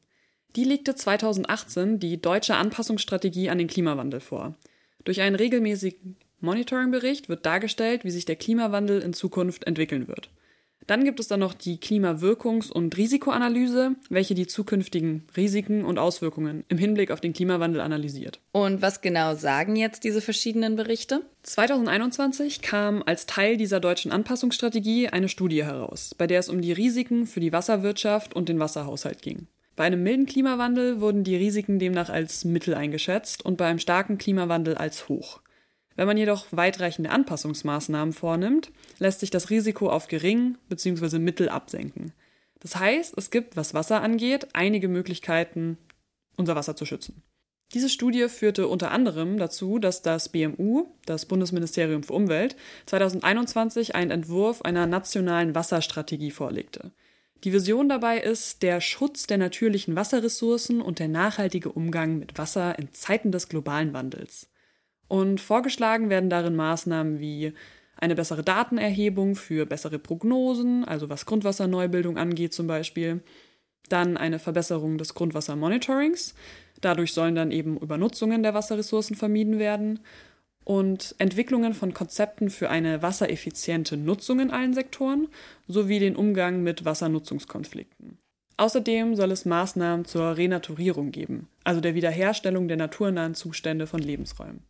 Die 0.54 0.64
legte 0.64 0.94
2018 0.94 1.98
die 1.98 2.20
deutsche 2.20 2.56
Anpassungsstrategie 2.56 3.50
an 3.50 3.58
den 3.58 3.66
Klimawandel 3.66 4.20
vor. 4.20 4.54
Durch 5.04 5.20
einen 5.20 5.36
regelmäßigen 5.36 6.16
Monitoringbericht 6.40 7.28
wird 7.28 7.44
dargestellt, 7.44 8.04
wie 8.04 8.10
sich 8.10 8.24
der 8.24 8.36
Klimawandel 8.36 9.02
in 9.02 9.12
Zukunft 9.12 9.64
entwickeln 9.64 10.08
wird. 10.08 10.30
Dann 10.86 11.04
gibt 11.04 11.18
es 11.18 11.28
dann 11.28 11.40
noch 11.40 11.54
die 11.54 11.78
Klimawirkungs- 11.78 12.70
und 12.70 12.96
Risikoanalyse, 12.96 13.96
welche 14.08 14.34
die 14.34 14.46
zukünftigen 14.46 15.24
Risiken 15.36 15.84
und 15.84 15.98
Auswirkungen 15.98 16.64
im 16.68 16.78
Hinblick 16.78 17.10
auf 17.10 17.20
den 17.20 17.32
Klimawandel 17.32 17.80
analysiert. 17.80 18.38
Und 18.52 18.82
was 18.82 19.00
genau 19.00 19.34
sagen 19.34 19.76
jetzt 19.76 20.04
diese 20.04 20.20
verschiedenen 20.20 20.76
Berichte? 20.76 21.22
2021 21.42 22.62
kam 22.62 23.02
als 23.04 23.26
Teil 23.26 23.56
dieser 23.56 23.80
deutschen 23.80 24.12
Anpassungsstrategie 24.12 25.08
eine 25.08 25.28
Studie 25.28 25.64
heraus, 25.64 26.14
bei 26.16 26.26
der 26.26 26.40
es 26.40 26.48
um 26.48 26.60
die 26.60 26.72
Risiken 26.72 27.26
für 27.26 27.40
die 27.40 27.52
Wasserwirtschaft 27.52 28.34
und 28.34 28.48
den 28.48 28.60
Wasserhaushalt 28.60 29.22
ging. 29.22 29.48
Bei 29.76 29.84
einem 29.84 30.02
milden 30.02 30.24
Klimawandel 30.26 31.00
wurden 31.00 31.22
die 31.22 31.36
Risiken 31.36 31.78
demnach 31.78 32.08
als 32.08 32.46
mittel 32.46 32.74
eingeschätzt 32.74 33.44
und 33.44 33.58
bei 33.58 33.66
einem 33.66 33.78
starken 33.78 34.16
Klimawandel 34.16 34.74
als 34.76 35.08
hoch. 35.08 35.40
Wenn 35.96 36.06
man 36.06 36.18
jedoch 36.18 36.46
weitreichende 36.50 37.10
Anpassungsmaßnahmen 37.10 38.12
vornimmt, 38.12 38.70
lässt 38.98 39.20
sich 39.20 39.30
das 39.30 39.50
Risiko 39.50 39.88
auf 39.88 40.08
gering 40.08 40.56
bzw. 40.68 41.18
mittel 41.18 41.48
absenken. 41.48 42.12
Das 42.60 42.76
heißt, 42.76 43.14
es 43.16 43.30
gibt, 43.30 43.56
was 43.56 43.74
Wasser 43.74 44.02
angeht, 44.02 44.48
einige 44.52 44.88
Möglichkeiten, 44.88 45.78
unser 46.36 46.54
Wasser 46.54 46.76
zu 46.76 46.84
schützen. 46.84 47.22
Diese 47.74 47.88
Studie 47.88 48.28
führte 48.28 48.68
unter 48.68 48.92
anderem 48.92 49.38
dazu, 49.38 49.78
dass 49.78 50.02
das 50.02 50.28
BMU, 50.28 50.86
das 51.04 51.26
Bundesministerium 51.26 52.04
für 52.04 52.12
Umwelt, 52.12 52.56
2021 52.86 53.94
einen 53.94 54.12
Entwurf 54.12 54.62
einer 54.62 54.86
nationalen 54.86 55.54
Wasserstrategie 55.54 56.30
vorlegte. 56.30 56.92
Die 57.42 57.52
Vision 57.52 57.88
dabei 57.88 58.18
ist 58.18 58.62
der 58.62 58.80
Schutz 58.80 59.26
der 59.26 59.38
natürlichen 59.38 59.96
Wasserressourcen 59.96 60.80
und 60.80 61.00
der 61.00 61.08
nachhaltige 61.08 61.70
Umgang 61.70 62.18
mit 62.18 62.38
Wasser 62.38 62.78
in 62.78 62.92
Zeiten 62.92 63.32
des 63.32 63.48
globalen 63.48 63.92
Wandels. 63.92 64.48
Und 65.08 65.40
vorgeschlagen 65.40 66.10
werden 66.10 66.30
darin 66.30 66.56
Maßnahmen 66.56 67.20
wie 67.20 67.52
eine 67.96 68.14
bessere 68.14 68.42
Datenerhebung 68.42 69.36
für 69.36 69.66
bessere 69.66 69.98
Prognosen, 69.98 70.84
also 70.84 71.08
was 71.08 71.26
Grundwasserneubildung 71.26 72.18
angeht 72.18 72.52
zum 72.52 72.66
Beispiel, 72.66 73.22
dann 73.88 74.16
eine 74.16 74.38
Verbesserung 74.38 74.98
des 74.98 75.14
Grundwassermonitorings, 75.14 76.34
dadurch 76.80 77.12
sollen 77.12 77.34
dann 77.34 77.50
eben 77.50 77.78
Übernutzungen 77.78 78.42
der 78.42 78.54
Wasserressourcen 78.54 79.16
vermieden 79.16 79.58
werden 79.58 80.00
und 80.64 81.14
Entwicklungen 81.18 81.74
von 81.74 81.94
Konzepten 81.94 82.50
für 82.50 82.68
eine 82.68 83.00
wassereffiziente 83.00 83.96
Nutzung 83.96 84.40
in 84.40 84.50
allen 84.50 84.74
Sektoren 84.74 85.28
sowie 85.68 86.00
den 86.00 86.16
Umgang 86.16 86.62
mit 86.62 86.84
Wassernutzungskonflikten. 86.84 88.18
Außerdem 88.58 89.14
soll 89.14 89.30
es 89.30 89.44
Maßnahmen 89.44 90.06
zur 90.06 90.36
Renaturierung 90.36 91.12
geben, 91.12 91.48
also 91.62 91.80
der 91.80 91.94
Wiederherstellung 91.94 92.68
der 92.68 92.78
naturnahen 92.78 93.34
Zustände 93.34 93.86
von 93.86 94.00
Lebensräumen. 94.00 94.64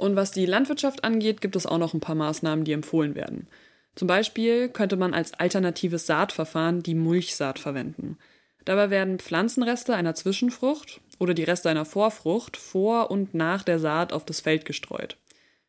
Und 0.00 0.16
was 0.16 0.30
die 0.30 0.46
Landwirtschaft 0.46 1.04
angeht, 1.04 1.42
gibt 1.42 1.56
es 1.56 1.66
auch 1.66 1.76
noch 1.76 1.92
ein 1.92 2.00
paar 2.00 2.14
Maßnahmen, 2.14 2.64
die 2.64 2.72
empfohlen 2.72 3.14
werden. 3.14 3.48
Zum 3.94 4.08
Beispiel 4.08 4.70
könnte 4.70 4.96
man 4.96 5.12
als 5.12 5.34
alternatives 5.34 6.06
Saatverfahren 6.06 6.82
die 6.82 6.94
Mulchsaat 6.94 7.58
verwenden. 7.58 8.16
Dabei 8.64 8.88
werden 8.88 9.18
Pflanzenreste 9.18 9.94
einer 9.94 10.14
Zwischenfrucht 10.14 11.02
oder 11.18 11.34
die 11.34 11.44
Reste 11.44 11.68
einer 11.68 11.84
Vorfrucht 11.84 12.56
vor 12.56 13.10
und 13.10 13.34
nach 13.34 13.62
der 13.62 13.78
Saat 13.78 14.14
auf 14.14 14.24
das 14.24 14.40
Feld 14.40 14.64
gestreut. 14.64 15.18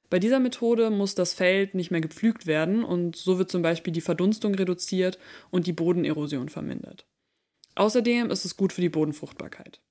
Bei 0.09 0.17
dieser 0.17 0.39
Methode 0.39 0.91
muss 0.91 1.13
das 1.13 1.33
Feld 1.33 1.75
nicht 1.75 1.91
mehr 1.91 1.99
gepflügt 1.99 2.47
werden 2.47 2.85
und 2.85 3.17
so 3.17 3.37
wird 3.37 3.51
zum 3.51 3.61
Beispiel 3.61 3.91
die 3.91 3.99
Verdunstung 3.99 4.55
reduziert 4.55 5.19
und 5.49 5.67
die 5.67 5.73
Bodenerosion 5.73 6.47
vermindert. 6.47 7.05
Außerdem 7.75 8.31
ist 8.31 8.45
es 8.45 8.55
gut 8.55 8.71
für 8.71 8.81
die 8.81 8.87
Bodenfruchtbarkeit. 8.87 9.81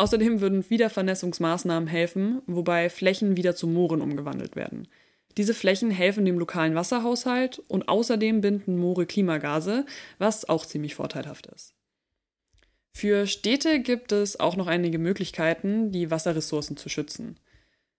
Außerdem 0.00 0.40
würden 0.40 0.70
Wiedervernässungsmaßnahmen 0.70 1.86
helfen, 1.86 2.40
wobei 2.46 2.88
Flächen 2.88 3.36
wieder 3.36 3.54
zu 3.54 3.66
Mooren 3.66 4.00
umgewandelt 4.00 4.56
werden. 4.56 4.88
Diese 5.36 5.52
Flächen 5.52 5.90
helfen 5.90 6.24
dem 6.24 6.38
lokalen 6.38 6.74
Wasserhaushalt 6.74 7.58
und 7.68 7.86
außerdem 7.86 8.40
binden 8.40 8.78
Moore 8.78 9.04
Klimagase, 9.04 9.84
was 10.16 10.48
auch 10.48 10.64
ziemlich 10.64 10.94
vorteilhaft 10.94 11.48
ist. 11.48 11.74
Für 12.94 13.26
Städte 13.26 13.80
gibt 13.80 14.12
es 14.12 14.40
auch 14.40 14.56
noch 14.56 14.68
einige 14.68 14.98
Möglichkeiten, 14.98 15.92
die 15.92 16.10
Wasserressourcen 16.10 16.78
zu 16.78 16.88
schützen. 16.88 17.38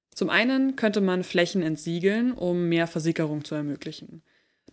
Zum 0.10 0.32
einen 0.32 0.76
könnte 0.76 1.02
man 1.02 1.24
Flächen 1.24 1.62
entsiegeln, 1.62 2.32
um 2.32 2.68
mehr 2.68 2.88
Versickerung 2.88 3.46
zu 3.46 3.54
ermöglichen. 3.54 4.24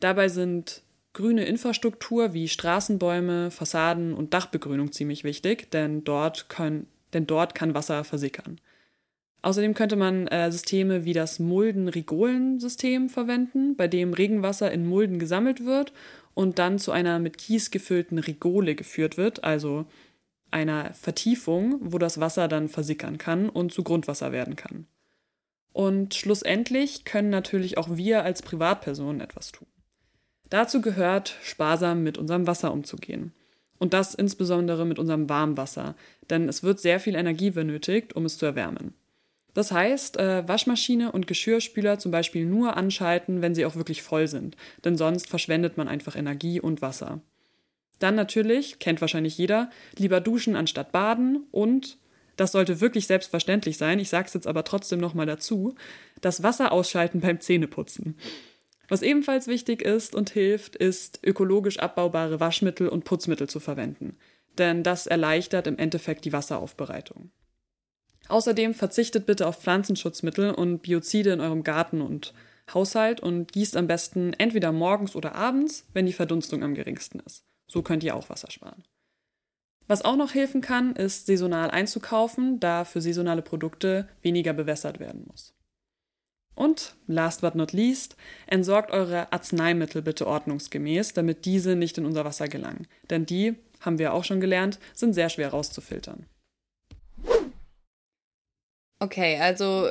Dabei 0.00 0.30
sind 0.30 0.80
grüne 1.12 1.44
Infrastruktur 1.44 2.32
wie 2.32 2.48
Straßenbäume, 2.48 3.50
Fassaden 3.50 4.14
und 4.14 4.32
Dachbegrünung 4.32 4.92
ziemlich 4.92 5.24
wichtig, 5.24 5.70
denn 5.70 6.04
dort, 6.04 6.48
können, 6.48 6.86
denn 7.12 7.26
dort 7.26 7.54
kann 7.54 7.74
Wasser 7.74 8.04
versickern. 8.04 8.60
Außerdem 9.42 9.74
könnte 9.74 9.96
man 9.96 10.26
äh, 10.26 10.50
Systeme 10.50 11.04
wie 11.04 11.12
das 11.12 11.38
Mulden-Rigolen-System 11.38 13.08
verwenden, 13.08 13.76
bei 13.76 13.86
dem 13.86 14.12
Regenwasser 14.12 14.72
in 14.72 14.86
Mulden 14.86 15.18
gesammelt 15.18 15.64
wird 15.64 15.92
und 16.34 16.58
dann 16.58 16.78
zu 16.78 16.92
einer 16.92 17.18
mit 17.18 17.38
Kies 17.38 17.70
gefüllten 17.70 18.18
Rigole 18.18 18.74
geführt 18.74 19.16
wird, 19.16 19.44
also 19.44 19.86
einer 20.50 20.92
Vertiefung, 20.94 21.78
wo 21.80 21.98
das 21.98 22.20
Wasser 22.20 22.48
dann 22.48 22.68
versickern 22.68 23.18
kann 23.18 23.48
und 23.48 23.72
zu 23.72 23.84
Grundwasser 23.84 24.32
werden 24.32 24.56
kann. 24.56 24.86
Und 25.72 26.14
schlussendlich 26.14 27.04
können 27.04 27.30
natürlich 27.30 27.78
auch 27.78 27.88
wir 27.96 28.24
als 28.24 28.42
Privatpersonen 28.42 29.20
etwas 29.20 29.52
tun. 29.52 29.68
Dazu 30.50 30.80
gehört, 30.80 31.36
sparsam 31.42 32.02
mit 32.02 32.18
unserem 32.18 32.46
Wasser 32.46 32.72
umzugehen. 32.72 33.32
Und 33.78 33.94
das 33.94 34.14
insbesondere 34.14 34.84
mit 34.84 34.98
unserem 34.98 35.28
Warmwasser, 35.28 35.94
denn 36.30 36.48
es 36.48 36.62
wird 36.62 36.80
sehr 36.80 36.98
viel 37.00 37.14
Energie 37.14 37.50
benötigt, 37.50 38.16
um 38.16 38.24
es 38.24 38.36
zu 38.36 38.46
erwärmen. 38.46 38.94
Das 39.54 39.72
heißt, 39.72 40.18
äh, 40.18 40.46
Waschmaschine 40.46 41.10
und 41.12 41.26
Geschirrspüler 41.26 41.98
zum 41.98 42.12
Beispiel 42.12 42.44
nur 42.44 42.76
anschalten, 42.76 43.42
wenn 43.42 43.54
sie 43.54 43.64
auch 43.64 43.76
wirklich 43.76 44.02
voll 44.02 44.28
sind, 44.28 44.56
denn 44.84 44.96
sonst 44.96 45.28
verschwendet 45.28 45.76
man 45.76 45.88
einfach 45.88 46.16
Energie 46.16 46.60
und 46.60 46.82
Wasser. 46.82 47.20
Dann 47.98 48.14
natürlich, 48.14 48.78
kennt 48.78 49.00
wahrscheinlich 49.00 49.36
jeder, 49.38 49.70
lieber 49.96 50.20
duschen 50.20 50.54
anstatt 50.54 50.92
baden 50.92 51.46
und 51.50 51.98
das 52.36 52.52
sollte 52.52 52.80
wirklich 52.80 53.08
selbstverständlich 53.08 53.78
sein, 53.78 53.98
ich 53.98 54.08
sage 54.08 54.28
es 54.28 54.34
jetzt 54.34 54.46
aber 54.46 54.62
trotzdem 54.62 55.00
nochmal 55.00 55.26
dazu, 55.26 55.74
das 56.20 56.42
Wasser 56.44 56.70
ausschalten 56.70 57.20
beim 57.20 57.40
Zähneputzen. 57.40 58.16
Was 58.88 59.02
ebenfalls 59.02 59.46
wichtig 59.46 59.82
ist 59.82 60.14
und 60.14 60.30
hilft, 60.30 60.74
ist 60.74 61.20
ökologisch 61.22 61.78
abbaubare 61.78 62.40
Waschmittel 62.40 62.88
und 62.88 63.04
Putzmittel 63.04 63.48
zu 63.48 63.60
verwenden, 63.60 64.16
denn 64.56 64.82
das 64.82 65.06
erleichtert 65.06 65.66
im 65.66 65.78
Endeffekt 65.78 66.24
die 66.24 66.32
Wasseraufbereitung. 66.32 67.30
Außerdem 68.28 68.74
verzichtet 68.74 69.26
bitte 69.26 69.46
auf 69.46 69.60
Pflanzenschutzmittel 69.60 70.50
und 70.52 70.82
Biozide 70.82 71.32
in 71.32 71.40
eurem 71.40 71.64
Garten 71.64 72.00
und 72.00 72.34
Haushalt 72.72 73.20
und 73.20 73.52
gießt 73.52 73.76
am 73.76 73.86
besten 73.86 74.32
entweder 74.34 74.72
morgens 74.72 75.16
oder 75.16 75.34
abends, 75.34 75.86
wenn 75.94 76.06
die 76.06 76.12
Verdunstung 76.12 76.62
am 76.62 76.74
geringsten 76.74 77.20
ist. 77.20 77.44
So 77.66 77.82
könnt 77.82 78.02
ihr 78.04 78.14
auch 78.14 78.28
Wasser 78.28 78.50
sparen. 78.50 78.84
Was 79.86 80.04
auch 80.04 80.16
noch 80.16 80.34
helfen 80.34 80.60
kann, 80.60 80.94
ist 80.94 81.26
saisonal 81.26 81.70
einzukaufen, 81.70 82.60
da 82.60 82.84
für 82.84 83.00
saisonale 83.00 83.40
Produkte 83.40 84.06
weniger 84.20 84.52
bewässert 84.52 85.00
werden 85.00 85.24
muss. 85.26 85.54
Und 86.58 86.96
last 87.06 87.40
but 87.40 87.54
not 87.54 87.72
least, 87.72 88.16
entsorgt 88.46 88.90
eure 88.90 89.32
Arzneimittel 89.32 90.02
bitte 90.02 90.26
ordnungsgemäß, 90.26 91.12
damit 91.12 91.44
diese 91.44 91.76
nicht 91.76 91.98
in 91.98 92.06
unser 92.06 92.24
Wasser 92.24 92.48
gelangen. 92.48 92.88
Denn 93.10 93.26
die, 93.26 93.54
haben 93.80 93.98
wir 93.98 94.12
auch 94.12 94.24
schon 94.24 94.40
gelernt, 94.40 94.80
sind 94.92 95.14
sehr 95.14 95.28
schwer 95.28 95.50
rauszufiltern. 95.50 96.26
Okay, 99.00 99.38
also 99.38 99.90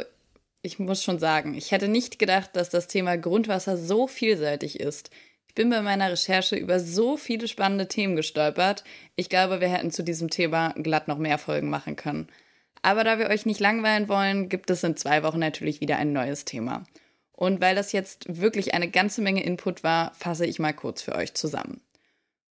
ich 0.62 0.78
muss 0.78 1.04
schon 1.04 1.20
sagen, 1.20 1.54
ich 1.54 1.72
hätte 1.72 1.88
nicht 1.88 2.20
gedacht, 2.20 2.50
dass 2.54 2.70
das 2.70 2.88
Thema 2.88 3.18
Grundwasser 3.18 3.78
so 3.78 4.08
vielseitig 4.08 4.80
ist 4.82 5.10
bin 5.58 5.72
bei 5.72 5.82
meiner 5.82 6.12
Recherche 6.12 6.56
über 6.56 6.80
so 6.80 7.18
viele 7.18 7.48
spannende 7.48 7.88
Themen 7.88 8.16
gestolpert. 8.16 8.84
Ich 9.16 9.28
glaube, 9.28 9.60
wir 9.60 9.68
hätten 9.68 9.90
zu 9.90 10.04
diesem 10.04 10.30
Thema 10.30 10.74
glatt 10.78 11.08
noch 11.08 11.18
mehr 11.18 11.40
Folgen 11.40 11.72
machen 11.72 11.96
können. 11.96 12.28
Aber 12.82 13.04
da 13.04 13.20
wir 13.20 13.30
euch 13.30 13.46
nicht 13.46 13.60
langweilen 13.60 14.08
wollen, 14.08 14.50
gibt 14.50 14.70
es 14.70 14.84
in 14.84 14.98
zwei 14.98 15.24
Wochen 15.24 15.40
natürlich 15.40 15.82
wieder 15.82 15.98
ein 15.98 16.14
neues 16.14 16.46
Thema. 16.46 16.84
Und 17.32 17.62
weil 17.62 17.76
das 17.76 17.92
jetzt 17.92 18.26
wirklich 18.42 18.74
eine 18.74 18.90
ganze 18.90 19.22
Menge 19.22 19.44
Input 19.44 19.84
war, 19.84 20.14
fasse 20.16 20.46
ich 20.46 20.60
mal 20.60 20.74
kurz 20.74 21.02
für 21.02 21.16
euch 21.16 21.34
zusammen. 21.36 21.82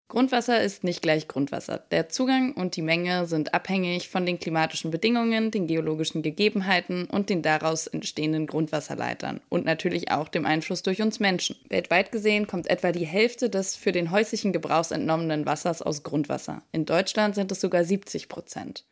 Grundwasser 0.08 0.62
ist 0.62 0.84
nicht 0.84 1.02
gleich 1.02 1.26
Grundwasser. 1.26 1.84
Der 1.90 2.08
Zugang 2.08 2.52
und 2.52 2.76
die 2.76 2.82
Menge 2.82 3.26
sind 3.26 3.54
abhängig 3.54 4.08
von 4.08 4.24
den 4.24 4.38
klimatischen 4.38 4.92
Bedingungen, 4.92 5.50
den 5.50 5.66
geologischen 5.66 6.22
Gegebenheiten 6.22 7.06
und 7.06 7.28
den 7.28 7.42
daraus 7.42 7.88
entstehenden 7.88 8.46
Grundwasserleitern 8.46 9.40
und 9.48 9.64
natürlich 9.64 10.12
auch 10.12 10.28
dem 10.28 10.46
Einfluss 10.46 10.84
durch 10.84 11.02
uns 11.02 11.18
Menschen. 11.18 11.56
Weltweit 11.68 12.12
gesehen 12.12 12.46
kommt 12.46 12.70
etwa 12.70 12.92
die 12.92 13.04
Hälfte 13.04 13.50
des 13.50 13.74
für 13.74 13.90
den 13.90 14.12
häuslichen 14.12 14.52
Gebrauchs 14.52 14.92
entnommenen 14.92 15.44
Wassers 15.44 15.82
aus 15.82 16.04
Grundwasser. 16.04 16.62
In 16.70 16.86
Deutschland 16.86 17.34
sind 17.34 17.50
es 17.50 17.60
sogar 17.60 17.82
70 17.82 18.28
Prozent. 18.28 18.84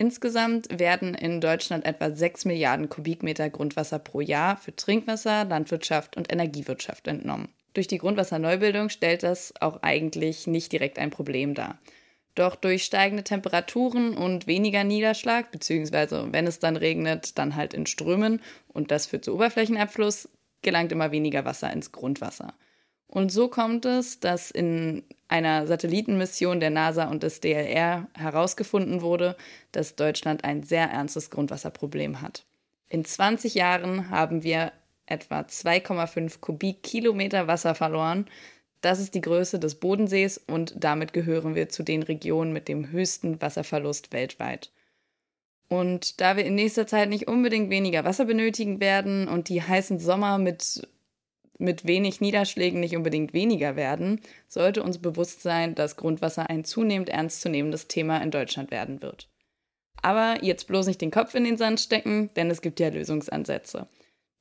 Insgesamt 0.00 0.78
werden 0.78 1.14
in 1.14 1.40
Deutschland 1.40 1.84
etwa 1.84 2.14
6 2.14 2.44
Milliarden 2.44 2.88
Kubikmeter 2.88 3.50
Grundwasser 3.50 3.98
pro 3.98 4.20
Jahr 4.20 4.56
für 4.56 4.74
Trinkwasser, 4.74 5.44
Landwirtschaft 5.44 6.16
und 6.16 6.32
Energiewirtschaft 6.32 7.08
entnommen. 7.08 7.48
Durch 7.74 7.88
die 7.88 7.98
Grundwasserneubildung 7.98 8.90
stellt 8.90 9.24
das 9.24 9.52
auch 9.60 9.82
eigentlich 9.82 10.46
nicht 10.46 10.70
direkt 10.70 11.00
ein 11.00 11.10
Problem 11.10 11.54
dar. 11.54 11.78
Doch 12.36 12.54
durch 12.54 12.84
steigende 12.84 13.24
Temperaturen 13.24 14.16
und 14.16 14.46
weniger 14.46 14.84
Niederschlag, 14.84 15.50
beziehungsweise 15.50 16.28
wenn 16.30 16.46
es 16.46 16.60
dann 16.60 16.76
regnet, 16.76 17.36
dann 17.36 17.56
halt 17.56 17.74
in 17.74 17.86
Strömen 17.86 18.40
und 18.68 18.92
das 18.92 19.06
führt 19.06 19.24
zu 19.24 19.34
Oberflächenabfluss, 19.34 20.28
gelangt 20.62 20.92
immer 20.92 21.10
weniger 21.10 21.44
Wasser 21.44 21.72
ins 21.72 21.90
Grundwasser. 21.90 22.54
Und 23.08 23.32
so 23.32 23.48
kommt 23.48 23.84
es, 23.86 24.20
dass 24.20 24.50
in 24.50 25.02
einer 25.28 25.66
Satellitenmission 25.66 26.60
der 26.60 26.70
NASA 26.70 27.04
und 27.04 27.22
des 27.22 27.40
DLR 27.40 28.06
herausgefunden 28.14 29.00
wurde, 29.00 29.36
dass 29.72 29.96
Deutschland 29.96 30.44
ein 30.44 30.62
sehr 30.62 30.90
ernstes 30.90 31.30
Grundwasserproblem 31.30 32.20
hat. 32.20 32.44
In 32.88 33.04
20 33.04 33.54
Jahren 33.54 34.10
haben 34.10 34.42
wir 34.42 34.72
etwa 35.06 35.40
2,5 35.40 36.40
Kubikkilometer 36.40 37.46
Wasser 37.46 37.74
verloren. 37.74 38.26
Das 38.80 39.00
ist 39.00 39.14
die 39.14 39.20
Größe 39.20 39.58
des 39.58 39.74
Bodensees 39.76 40.38
und 40.38 40.74
damit 40.76 41.12
gehören 41.12 41.54
wir 41.54 41.68
zu 41.68 41.82
den 41.82 42.02
Regionen 42.02 42.52
mit 42.52 42.68
dem 42.68 42.90
höchsten 42.90 43.40
Wasserverlust 43.40 44.12
weltweit. 44.12 44.70
Und 45.68 46.20
da 46.20 46.36
wir 46.36 46.44
in 46.44 46.54
nächster 46.54 46.86
Zeit 46.86 47.08
nicht 47.08 47.28
unbedingt 47.28 47.70
weniger 47.70 48.04
Wasser 48.04 48.24
benötigen 48.24 48.80
werden 48.80 49.28
und 49.28 49.48
die 49.48 49.62
heißen 49.62 49.98
Sommer 49.98 50.38
mit, 50.38 50.88
mit 51.58 51.86
wenig 51.86 52.20
Niederschlägen 52.20 52.80
nicht 52.80 52.96
unbedingt 52.96 53.32
weniger 53.32 53.76
werden, 53.76 54.20
sollte 54.46 54.82
uns 54.82 54.98
bewusst 54.98 55.42
sein, 55.42 55.74
dass 55.74 55.96
Grundwasser 55.96 56.48
ein 56.48 56.64
zunehmend 56.64 57.08
ernstzunehmendes 57.08 57.88
Thema 57.88 58.22
in 58.22 58.30
Deutschland 58.30 58.70
werden 58.70 59.02
wird. 59.02 59.28
Aber 60.00 60.42
jetzt 60.42 60.68
bloß 60.68 60.86
nicht 60.86 61.00
den 61.00 61.10
Kopf 61.10 61.34
in 61.34 61.44
den 61.44 61.56
Sand 61.56 61.80
stecken, 61.80 62.30
denn 62.36 62.50
es 62.50 62.62
gibt 62.62 62.78
ja 62.78 62.88
Lösungsansätze. 62.88 63.88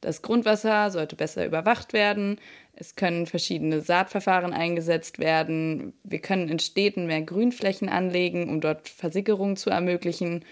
Das 0.01 0.21
Grundwasser 0.21 0.91
sollte 0.91 1.15
besser 1.15 1.45
überwacht 1.45 1.91
werden. 1.91 2.39
Es 2.73 2.95
können 2.95 3.25
verschiedene 3.25 3.81
Saatverfahren 3.81 4.53
eingesetzt 4.53 5.17
werden. 5.17 5.93
Wir 6.03 6.19
können 6.19 6.49
in 6.49 6.59
Städten 6.59 7.07
mehr 7.07 7.23
Grünflächen 7.23 7.89
anlegen, 7.89 8.49
um 8.49 8.61
dort 8.61 8.87
Versickerung 8.87 9.55
zu 9.55 9.71
ermöglichen. 9.71 10.45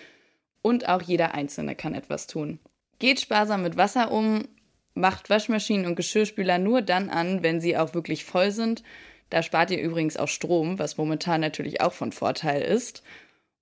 Und 0.63 0.89
auch 0.89 1.03
jeder 1.03 1.35
Einzelne 1.35 1.75
kann 1.75 1.93
etwas 1.93 2.25
tun. 2.25 2.59
Geht 2.97 3.19
sparsam 3.19 3.61
mit 3.61 3.77
Wasser 3.77 4.11
um 4.11 4.47
Macht 4.95 5.29
Waschmaschinen 5.29 5.85
und 5.85 5.95
Geschirrspüler 5.95 6.57
nur 6.57 6.81
dann 6.81 7.09
an, 7.09 7.43
wenn 7.43 7.61
sie 7.61 7.77
auch 7.77 7.93
wirklich 7.93 8.25
voll 8.25 8.51
sind. 8.51 8.81
Da 9.29 9.43
spart 9.43 9.69
ihr 9.71 9.81
übrigens 9.81 10.17
auch 10.17 10.27
Strom, 10.27 10.79
was 10.79 10.97
momentan 10.97 11.41
natürlich 11.41 11.81
auch 11.81 11.93
von 11.93 12.11
Vorteil 12.11 12.61
ist. 12.61 13.03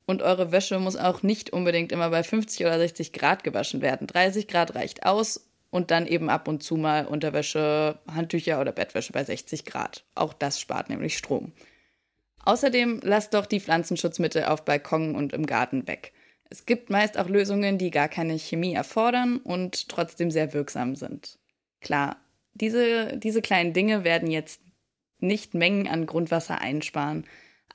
Und 0.06 0.22
eure 0.22 0.52
Wäsche 0.52 0.80
muss 0.80 0.96
auch 0.96 1.24
nicht 1.24 1.52
unbedingt 1.52 1.92
immer 1.92 2.10
bei 2.10 2.24
50 2.24 2.66
oder 2.66 2.78
60 2.78 3.14
Grad 3.14 3.44
gewaschen 3.44 3.82
werden. 3.82 4.08
30 4.08 4.48
Grad 4.48 4.76
reicht 4.76 5.06
aus 5.06 5.50
und 5.70 5.90
dann 5.90 6.06
eben 6.06 6.30
ab 6.30 6.48
und 6.48 6.62
zu 6.62 6.76
mal 6.76 7.06
Unterwäsche, 7.08 7.98
Handtücher 8.14 8.62
oder 8.62 8.72
Bettwäsche 8.72 9.14
bei 9.14 9.24
60 9.24 9.66
Grad. 9.66 10.04
Auch 10.14 10.34
das 10.34 10.60
spart 10.60 10.90
nämlich 10.90 11.18
Strom. 11.18 11.52
Außerdem 12.46 13.00
lasst 13.02 13.34
doch 13.34 13.46
die 13.46 13.60
Pflanzenschutzmittel 13.62 14.44
auf 14.44 14.66
Balkon 14.66 15.16
und 15.16 15.34
im 15.34 15.46
Garten 15.46 15.88
weg. 15.88 16.14
Es 16.50 16.66
gibt 16.66 16.90
meist 16.90 17.18
auch 17.18 17.30
Lösungen, 17.30 17.78
die 17.78 17.92
gar 17.92 18.10
keine 18.10 18.38
Chemie 18.38 18.74
erfordern 18.74 19.38
und 19.38 19.90
trotzdem 19.90 20.30
sehr 20.30 20.54
wirksam 20.54 20.96
sind. 20.96 21.40
Klar, 21.82 22.18
diese, 22.54 23.18
diese 23.18 23.42
kleinen 23.42 23.74
Dinge 23.74 24.04
werden 24.04 24.30
jetzt 24.30 24.62
nicht 25.20 25.54
Mengen 25.54 25.88
an 25.88 26.06
Grundwasser 26.06 26.62
einsparen, 26.62 27.26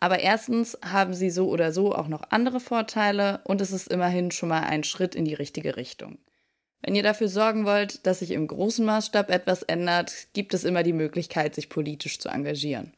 aber 0.00 0.20
erstens 0.20 0.78
haben 0.84 1.12
sie 1.14 1.30
so 1.30 1.48
oder 1.48 1.72
so 1.72 1.94
auch 1.94 2.08
noch 2.08 2.22
andere 2.30 2.60
Vorteile 2.60 3.40
und 3.44 3.60
es 3.60 3.72
ist 3.72 3.88
immerhin 3.88 4.30
schon 4.30 4.48
mal 4.48 4.62
ein 4.62 4.84
Schritt 4.84 5.14
in 5.14 5.24
die 5.24 5.34
richtige 5.34 5.76
Richtung. 5.76 6.18
Wenn 6.82 6.94
ihr 6.94 7.02
dafür 7.02 7.28
sorgen 7.28 7.64
wollt, 7.64 8.06
dass 8.06 8.20
sich 8.20 8.30
im 8.30 8.46
großen 8.46 8.84
Maßstab 8.84 9.30
etwas 9.30 9.64
ändert, 9.64 10.28
gibt 10.32 10.54
es 10.54 10.62
immer 10.62 10.84
die 10.84 10.92
Möglichkeit, 10.92 11.54
sich 11.54 11.68
politisch 11.68 12.20
zu 12.20 12.28
engagieren. 12.28 12.94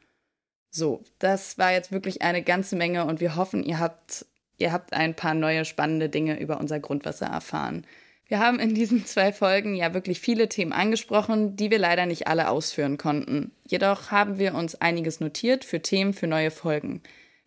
So, 0.71 1.03
das 1.19 1.57
war 1.57 1.73
jetzt 1.73 1.91
wirklich 1.91 2.23
eine 2.23 2.43
ganze 2.43 2.77
Menge 2.77 3.07
und 3.07 3.21
wir 3.21 3.37
hoffen, 3.37 3.65
ihr 3.65 3.79
habt 3.79 4.27
Ihr 4.61 4.73
habt 4.73 4.93
ein 4.93 5.15
paar 5.15 5.35
neue 5.35 5.65
spannende 5.65 6.09
Dinge 6.09 6.39
über 6.39 6.61
unser 6.61 6.79
Grundwasser 6.79 7.27
erfahren. 7.27 7.87
Wir 8.29 8.39
haben 8.39 8.61
in 8.61 8.75
diesen 8.75 9.07
zwei 9.07 9.33
Folgen 9.33 9.75
ja 9.75 9.93
wirklich 9.95 10.21
viele 10.21 10.49
Themen 10.49 10.73
angesprochen, 10.73 11.57
die 11.57 11.71
wir 11.71 11.79
leider 11.79 12.07
nicht 12.07 12.29
alle 12.29 12.49
ausführen 12.49 12.97
konnten. 12.99 13.51
Jedoch 13.67 14.13
haben 14.13 14.39
wir 14.39 14.55
uns 14.55 14.77
einiges 14.77 15.19
notiert 15.19 15.65
für 15.65 15.81
Themen 15.81 16.13
für 16.13 16.29
neue 16.29 16.51
Folgen. 16.51 17.03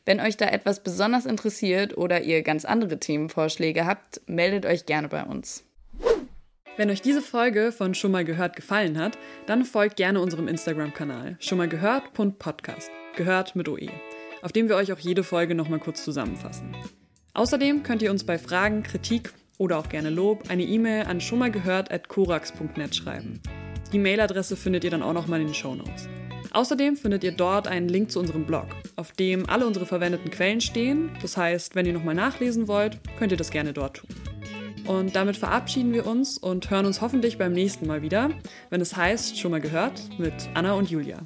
Wenn 0.06 0.20
euch 0.20 0.36
da 0.36 0.48
etwas 0.48 0.84
besonders 0.84 1.26
interessiert 1.26 1.98
oder 1.98 2.24
ihr 2.24 2.42
ganz 2.42 2.66
andere 2.66 3.00
Themenvorschläge 3.00 3.86
habt, 3.86 4.20
meldet 4.26 4.66
euch 4.66 4.86
gerne 4.86 5.08
bei 5.08 5.24
uns. 5.24 5.64
Wenn 6.76 6.90
euch 6.90 7.04
diese 7.04 7.22
Folge 7.22 7.72
von 7.72 7.94
Schon 7.94 8.12
mal 8.12 8.26
gehört 8.26 8.56
gefallen 8.56 8.98
hat, 8.98 9.20
dann 9.46 9.64
folgt 9.64 9.98
gerne 9.98 10.20
unserem 10.20 10.48
Instagram-Kanal 10.48 11.38
schon 11.40 11.60
mal 11.60 11.70
gehört.podcast. 11.70 12.90
Gehört 13.16 13.56
mit 13.56 13.70
OE, 13.70 13.90
auf 14.42 14.52
dem 14.52 14.68
wir 14.68 14.76
euch 14.76 14.92
auch 14.92 15.00
jede 15.00 15.24
Folge 15.24 15.54
nochmal 15.54 15.80
kurz 15.80 16.04
zusammenfassen. 16.04 16.76
Außerdem 17.36 17.82
könnt 17.82 18.04
ihr 18.04 18.12
uns 18.12 18.24
bei 18.24 18.38
Fragen, 18.38 18.84
Kritik 18.84 19.34
oder 19.58 19.80
auch 19.80 19.90
gerne 19.90 20.12
Lob 20.12 20.50
eine 20.50 20.64
E-Mail 20.64 21.06
an 21.06 21.20
schon 21.20 21.40
mal 21.40 21.50
gehört 21.50 21.92
at 21.92 22.08
korax.net 22.08 22.96
schreiben. 22.96 23.42
Die 23.92 23.98
Mailadresse 23.98 24.56
findet 24.56 24.84
ihr 24.84 24.92
dann 24.92 25.02
auch 25.02 25.14
nochmal 25.14 25.42
in 25.42 25.48
den 25.48 25.56
Show 25.56 25.74
Notes. 25.74 26.08
Außerdem 26.52 26.96
findet 26.96 27.24
ihr 27.24 27.32
dort 27.32 27.68
einen 27.68 27.90
Link 27.90 28.12
zu 28.12 28.20
unserem 28.20 28.46
Blog, 28.46 28.68
auf 28.96 29.12
dem 29.14 29.50
alle 29.50 29.66
unsere 29.66 29.88
verwendeten 29.88 30.30
Quellen 30.30 30.62
stehen. 30.62 31.10
Das 31.24 31.36
heißt, 31.36 31.74
wenn 31.74 31.88
ihr 31.88 31.94
nochmal 31.94 32.14
nachlesen 32.14 32.68
wollt, 32.68 33.00
könnt 33.18 33.32
ihr 33.32 33.38
das 33.38 33.50
gerne 33.50 33.74
dort 33.74 33.98
tun. 33.98 34.10
Und 34.86 35.16
damit 35.16 35.36
verabschieden 35.38 35.94
wir 35.94 36.06
uns 36.06 36.38
und 36.38 36.70
hören 36.70 36.86
uns 36.86 37.02
hoffentlich 37.02 37.40
beim 37.40 37.54
nächsten 37.54 37.88
Mal 37.88 38.04
wieder, 38.04 38.30
wenn 38.70 38.82
es 38.82 38.96
heißt, 38.96 39.40
schon 39.40 39.52
mal 39.52 39.62
gehört, 39.62 40.02
mit 40.20 40.34
Anna 40.54 40.74
und 40.74 40.92
Julia. 40.92 41.20